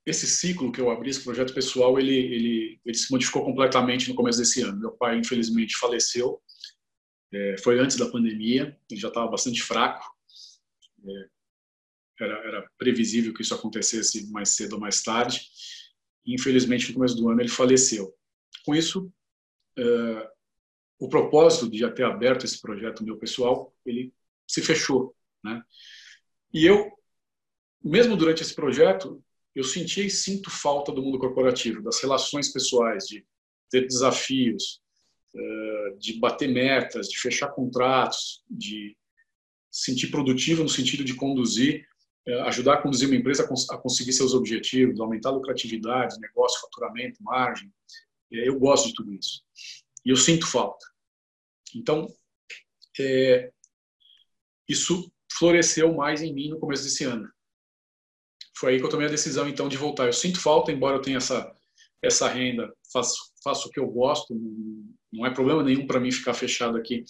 [0.05, 4.15] esse ciclo que eu abri, esse projeto pessoal, ele, ele, ele se modificou completamente no
[4.15, 4.79] começo desse ano.
[4.79, 6.41] Meu pai, infelizmente, faleceu.
[7.61, 10.16] Foi antes da pandemia, ele já estava bastante fraco.
[11.09, 15.41] É, era, era, previsível que isso acontecesse mais cedo ou mais tarde.
[16.25, 18.13] Infelizmente, no começo do ano, ele faleceu.
[18.65, 19.11] Com isso,
[19.77, 20.29] é,
[20.99, 24.13] o propósito de já ter aberto esse projeto meu pessoal, ele
[24.47, 25.15] se fechou.
[25.43, 25.61] Né?
[26.53, 26.91] E eu,
[27.83, 33.05] mesmo durante esse projeto, eu senti e sinto falta do mundo corporativo, das relações pessoais,
[33.05, 33.25] de
[33.69, 34.81] ter desafios,
[35.35, 38.95] eh, de bater metas, de fechar contratos, de
[39.79, 41.85] sentir produtivo no sentido de conduzir,
[42.27, 47.23] eh, ajudar a conduzir uma empresa a conseguir seus objetivos, aumentar a lucratividade, negócio, faturamento,
[47.23, 47.71] margem.
[48.31, 49.41] Eu gosto de tudo isso.
[50.05, 50.85] E eu sinto falta.
[51.75, 52.07] Então,
[52.99, 53.51] é,
[54.67, 57.29] isso floresceu mais em mim no começo desse ano
[58.57, 60.05] foi aí que eu tomei a decisão então de voltar.
[60.05, 61.53] Eu sinto falta, embora eu tenha essa
[62.01, 64.35] essa renda, faço faço o que eu gosto,
[65.11, 67.03] não é problema nenhum para mim ficar fechado aqui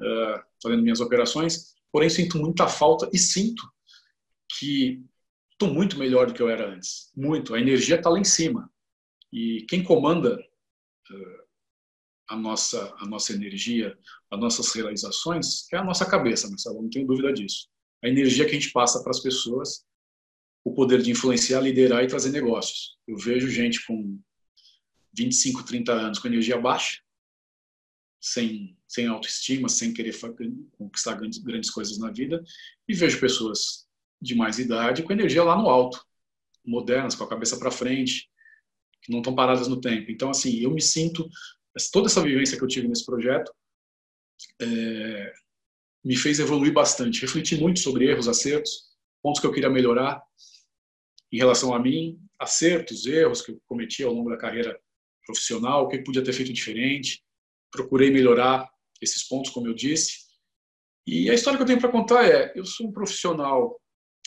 [0.00, 1.74] uh, fazendo minhas operações.
[1.92, 3.62] Porém sinto muita falta e sinto
[4.58, 5.02] que
[5.52, 7.54] estou muito melhor do que eu era antes, muito.
[7.54, 8.70] A energia está lá em cima
[9.32, 11.46] e quem comanda uh,
[12.28, 13.96] a nossa a nossa energia,
[14.30, 17.68] as nossas realizações é a nossa cabeça, Marcelo, não tenho dúvida disso.
[18.04, 19.84] A energia que a gente passa para as pessoas
[20.64, 22.96] o poder de influenciar, liderar e trazer negócios.
[23.06, 24.18] Eu vejo gente com
[25.16, 27.00] 25, 30 anos com energia baixa,
[28.20, 30.14] sem, sem autoestima, sem querer
[30.72, 32.42] conquistar grandes, grandes coisas na vida,
[32.88, 33.86] e vejo pessoas
[34.20, 36.04] de mais idade com energia lá no alto,
[36.64, 38.28] modernas, com a cabeça para frente,
[39.02, 40.10] que não estão paradas no tempo.
[40.10, 41.28] Então, assim, eu me sinto,
[41.92, 43.52] toda essa vivência que eu tive nesse projeto
[44.60, 45.32] é,
[46.04, 50.22] me fez evoluir bastante, refleti muito sobre erros, acertos, pontos que eu queria melhorar,
[51.32, 54.78] em relação a mim, acertos, erros que eu cometi ao longo da carreira
[55.24, 57.22] profissional, o que eu podia ter feito diferente.
[57.76, 58.68] Procurei melhorar
[59.00, 60.24] esses pontos, como eu disse.
[61.06, 63.78] E a história que eu tenho para contar é: eu sou um profissional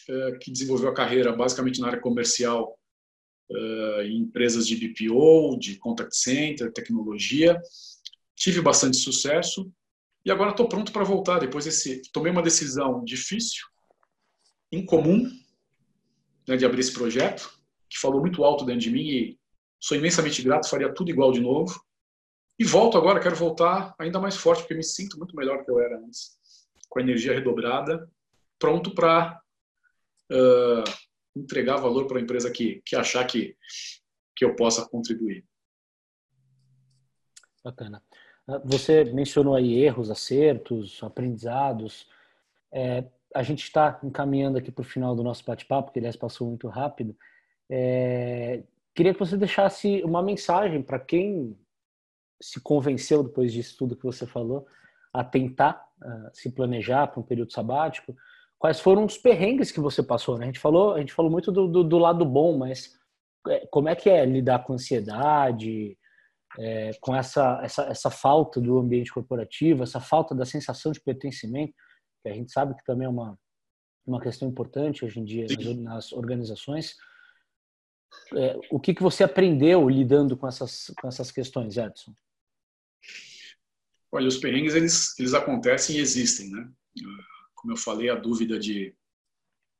[0.07, 2.79] é, que desenvolveu a carreira basicamente na área comercial,
[3.51, 7.59] é, em empresas de BPO, de contact center, tecnologia.
[8.35, 9.71] Tive bastante sucesso
[10.23, 11.39] e agora estou pronto para voltar.
[11.39, 13.65] Depois desse, tomei uma decisão difícil,
[14.71, 15.29] incomum,
[16.47, 17.51] né, de abrir esse projeto,
[17.89, 19.39] que falou muito alto dentro de mim e
[19.79, 21.79] sou imensamente grato, faria tudo igual de novo.
[22.59, 25.71] E volto agora, quero voltar ainda mais forte, porque me sinto muito melhor do que
[25.71, 26.37] eu era antes,
[26.89, 28.11] com a energia redobrada,
[28.59, 29.41] pronto para
[30.29, 30.83] uh,
[31.33, 33.55] entregar valor para a empresa que, que achar que,
[34.35, 35.45] que eu possa contribuir.
[37.63, 38.03] Bacana.
[38.45, 42.09] Ah, você mencionou aí erros, acertos, aprendizados.
[42.73, 46.47] É, a gente está encaminhando aqui para o final do nosso bate-papo, que aliás passou
[46.47, 47.15] muito rápido.
[47.69, 51.57] É, queria que você deixasse uma mensagem para quem
[52.41, 54.65] se convenceu depois disso tudo que você falou
[55.13, 58.15] a tentar uh, se planejar para um período sabático.
[58.57, 60.37] Quais foram os perrengues que você passou?
[60.37, 60.43] Né?
[60.43, 62.97] A gente falou, a gente falou muito do, do, do lado bom, mas
[63.47, 65.97] é, como é que é lidar com ansiedade,
[66.57, 71.73] é, com essa, essa, essa falta do ambiente corporativo, essa falta da sensação de pertencimento,
[72.21, 73.37] que a gente sabe que também é uma,
[74.05, 75.45] uma questão importante hoje em dia
[75.77, 76.95] nas organizações.
[78.35, 82.13] É, o que, que você aprendeu lidando com essas, com essas questões, Edson?
[84.11, 86.69] Olha, os perrengues eles, eles acontecem e existem, né?
[87.55, 88.95] Como eu falei, a dúvida de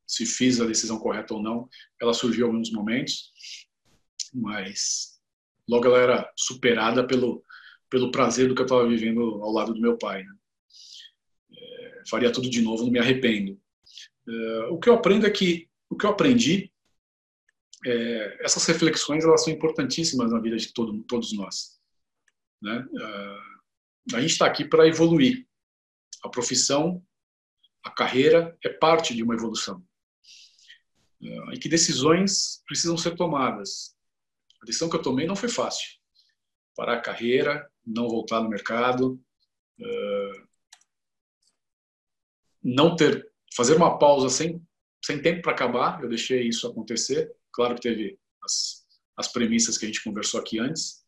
[0.06, 1.70] se fiz a decisão correta ou não,
[2.02, 3.32] ela surgiu em alguns momentos,
[4.34, 5.20] mas
[5.68, 7.44] logo ela era superada pelo
[7.90, 10.24] pelo prazer do que eu estava vivendo ao lado do meu pai.
[10.24, 10.36] Né?
[11.52, 13.60] É, faria tudo de novo, não me arrependo.
[14.28, 16.72] É, o que eu aprendo é que o que eu aprendi
[17.86, 21.79] é, essas reflexões elas são importantíssimas na vida de todo, todos nós.
[22.62, 22.86] Né?
[23.00, 25.48] É, a gente está aqui para evoluir.
[26.24, 27.04] A profissão,
[27.84, 29.84] a carreira é parte de uma evolução.
[31.22, 33.96] É, e que decisões precisam ser tomadas.
[34.62, 35.88] A decisão que eu tomei não foi fácil.
[36.76, 39.22] Parar a carreira, não voltar no mercado,
[39.82, 40.32] é,
[42.62, 44.62] não ter, fazer uma pausa sem,
[45.04, 46.02] sem tempo para acabar.
[46.04, 48.86] Eu deixei isso acontecer Claro que teve as,
[49.18, 50.99] as premissas que a gente conversou aqui antes.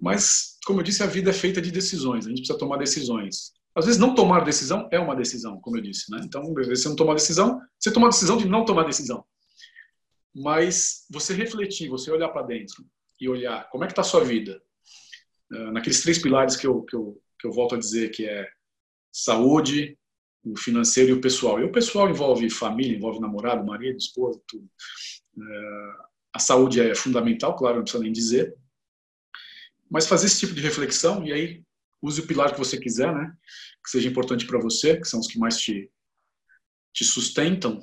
[0.00, 2.26] Mas, como eu disse, a vida é feita de decisões.
[2.26, 3.52] A gente precisa tomar decisões.
[3.74, 6.10] Às vezes, não tomar decisão é uma decisão, como eu disse.
[6.10, 6.20] Né?
[6.24, 9.24] Então, você não tomar decisão, você toma a decisão de não tomar decisão.
[10.34, 12.84] Mas você refletir, você olhar para dentro
[13.20, 14.60] e olhar como é que está a sua vida,
[15.52, 18.46] ah, naqueles três pilares que eu, que, eu, que eu volto a dizer, que é
[19.12, 19.98] saúde,
[20.44, 21.60] o financeiro e o pessoal.
[21.60, 24.68] E o pessoal envolve família, envolve namorado, marido, esposa, tudo.
[25.40, 25.92] É,
[26.34, 28.54] a saúde é fundamental, claro, não precisa nem dizer.
[29.90, 31.62] Mas fazer esse tipo de reflexão, e aí
[32.02, 33.32] use o pilar que você quiser, né?
[33.84, 35.90] Que seja importante para você, que são os que mais te,
[36.92, 37.80] te sustentam.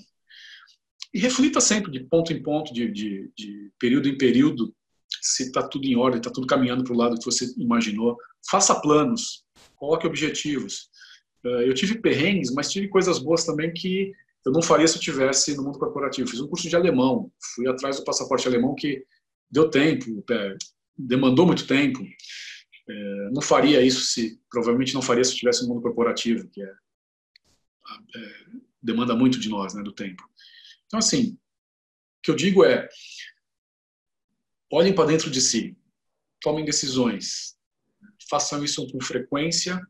[1.13, 4.75] E reflita sempre, de ponto em ponto, de, de, de período em período,
[5.21, 8.17] se está tudo em ordem, está tudo caminhando para o lado que você imaginou.
[8.49, 9.43] Faça planos,
[9.75, 10.89] coloque objetivos.
[11.45, 14.11] É, eu tive perrengues, mas tive coisas boas também que
[14.45, 16.29] eu não faria se eu tivesse no mundo corporativo.
[16.29, 19.03] Fiz um curso de alemão, fui atrás do passaporte alemão que
[19.49, 20.55] deu tempo, é,
[20.97, 21.99] demandou muito tempo.
[22.87, 26.65] É, não faria isso se, provavelmente não faria se tivesse no mundo corporativo, que é,
[26.67, 28.45] é,
[28.81, 30.23] demanda muito de nós, né, do tempo.
[30.85, 31.39] Então, assim, o
[32.23, 32.87] que eu digo é,
[34.71, 35.75] olhem para dentro de si,
[36.39, 37.55] tomem decisões,
[38.29, 39.81] façam isso com frequência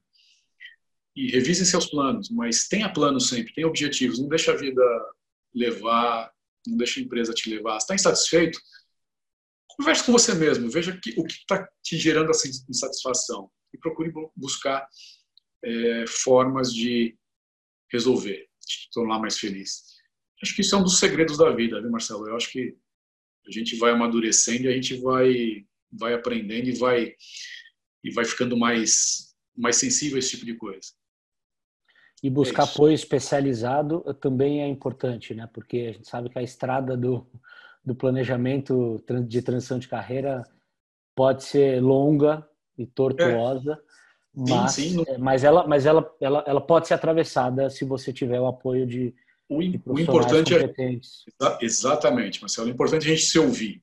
[1.16, 4.82] e revisem seus planos, mas tenha planos sempre, tenha objetivos, não deixe a vida
[5.54, 6.32] levar,
[6.68, 7.78] não deixe a empresa te levar.
[7.78, 8.60] Está insatisfeito?
[9.78, 14.12] Converse com você mesmo, veja que, o que está te gerando essa insatisfação e procure
[14.36, 14.88] buscar
[15.64, 17.18] é, formas de
[17.92, 19.96] resolver, de te tornar mais feliz.
[20.42, 22.28] Acho que isso é um dos segredos da vida, viu, Marcelo?
[22.28, 22.76] Eu acho que
[23.48, 27.14] a gente vai amadurecendo e a gente vai, vai aprendendo e vai,
[28.04, 30.90] e vai ficando mais, mais sensível a esse tipo de coisa.
[32.24, 35.48] E buscar é apoio especializado também é importante, né?
[35.54, 37.28] Porque a gente sabe que a estrada do,
[37.86, 40.44] do planejamento de transição de carreira
[41.16, 44.50] pode ser longa e tortuosa, é.
[44.50, 45.04] mas, sim, sim.
[45.08, 48.86] É, mas, ela, mas ela, ela, ela pode ser atravessada se você tiver o apoio
[48.86, 49.14] de,
[49.48, 51.24] o, de o importante é competentes.
[51.42, 52.68] É, exatamente, Marcelo.
[52.68, 53.82] O importante é a gente se ouvir.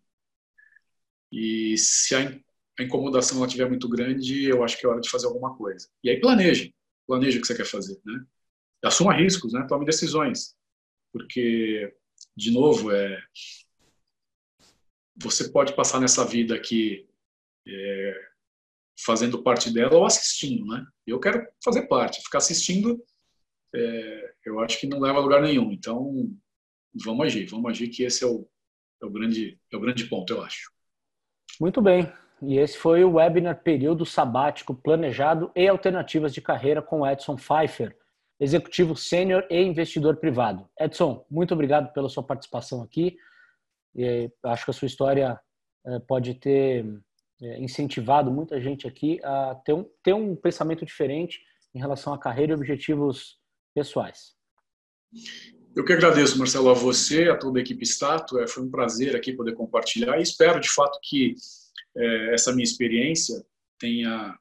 [1.30, 2.38] E se a,
[2.82, 5.88] incomodação ela estiver muito grande, eu acho que é hora de fazer alguma coisa.
[6.02, 6.74] E aí planeje
[7.06, 8.24] planeje o que você quer fazer, né?
[8.84, 9.64] Assuma riscos, né?
[9.68, 10.56] Tome decisões,
[11.12, 11.92] porque
[12.36, 13.18] de novo é
[15.16, 17.08] você pode passar nessa vida aqui
[17.66, 18.14] é,
[19.04, 20.84] fazendo parte dela ou assistindo, né?
[21.06, 23.02] Eu quero fazer parte, ficar assistindo,
[23.74, 25.72] é, eu acho que não leva a lugar nenhum.
[25.72, 26.30] Então,
[26.94, 28.46] vamos agir, vamos agir que esse é o,
[29.02, 30.70] é o grande é o grande ponto, eu acho.
[31.60, 32.10] Muito bem.
[32.42, 37.96] E esse foi o webinar Período Sabático Planejado e Alternativas de Carreira com Edson Pfeiffer,
[38.40, 40.68] executivo sênior e investidor privado.
[40.78, 43.16] Edson, muito obrigado pela sua participação aqui.
[43.94, 45.40] E acho que a sua história
[45.86, 46.84] eh, pode ter
[47.42, 51.40] eh, incentivado muita gente aqui a ter um, ter um pensamento diferente
[51.74, 53.38] em relação à carreira e objetivos
[53.74, 54.34] pessoais.
[55.74, 58.38] Eu que agradeço, Marcelo, a você, a toda a equipe Stato.
[58.38, 61.34] É, foi um prazer aqui poder compartilhar e espero, de fato, que
[61.96, 63.44] é, essa minha experiência
[63.78, 64.38] tenha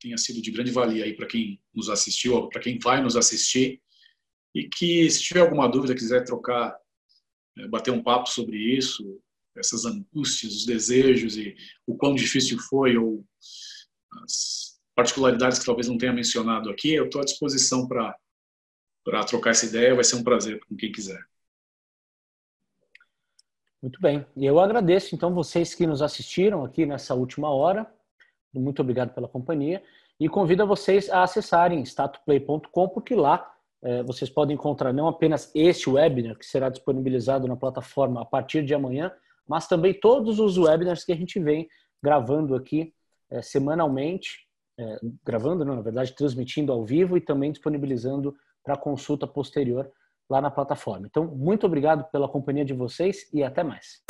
[0.00, 3.82] tenha sido de grande valia aí para quem nos assistiu, para quem vai nos assistir
[4.54, 6.74] e que se tiver alguma dúvida quiser trocar,
[7.68, 9.20] bater um papo sobre isso,
[9.56, 11.54] essas angústias, os desejos e
[11.86, 13.24] o quão difícil foi ou
[14.24, 18.14] as particularidades que talvez não tenha mencionado aqui, eu estou à disposição para
[19.26, 19.94] trocar essa ideia.
[19.94, 21.20] Vai ser um prazer com quem quiser.
[23.82, 24.26] Muito bem.
[24.36, 27.90] E eu agradeço, então, vocês que nos assistiram aqui nessa última hora.
[28.52, 29.82] Muito obrigado pela companhia.
[30.18, 33.59] E convido a vocês a acessarem statuplay.com, porque lá é,
[34.04, 38.74] vocês podem encontrar não apenas este webinar, que será disponibilizado na plataforma a partir de
[38.74, 39.10] amanhã,
[39.48, 41.68] mas também todos os webinars que a gente vem
[42.02, 42.92] gravando aqui
[43.30, 44.46] é, semanalmente,
[44.78, 49.90] é, gravando, não, na verdade, transmitindo ao vivo e também disponibilizando para consulta posterior
[50.28, 51.06] lá na plataforma.
[51.06, 54.02] Então, muito obrigado pela companhia de vocês e até mais.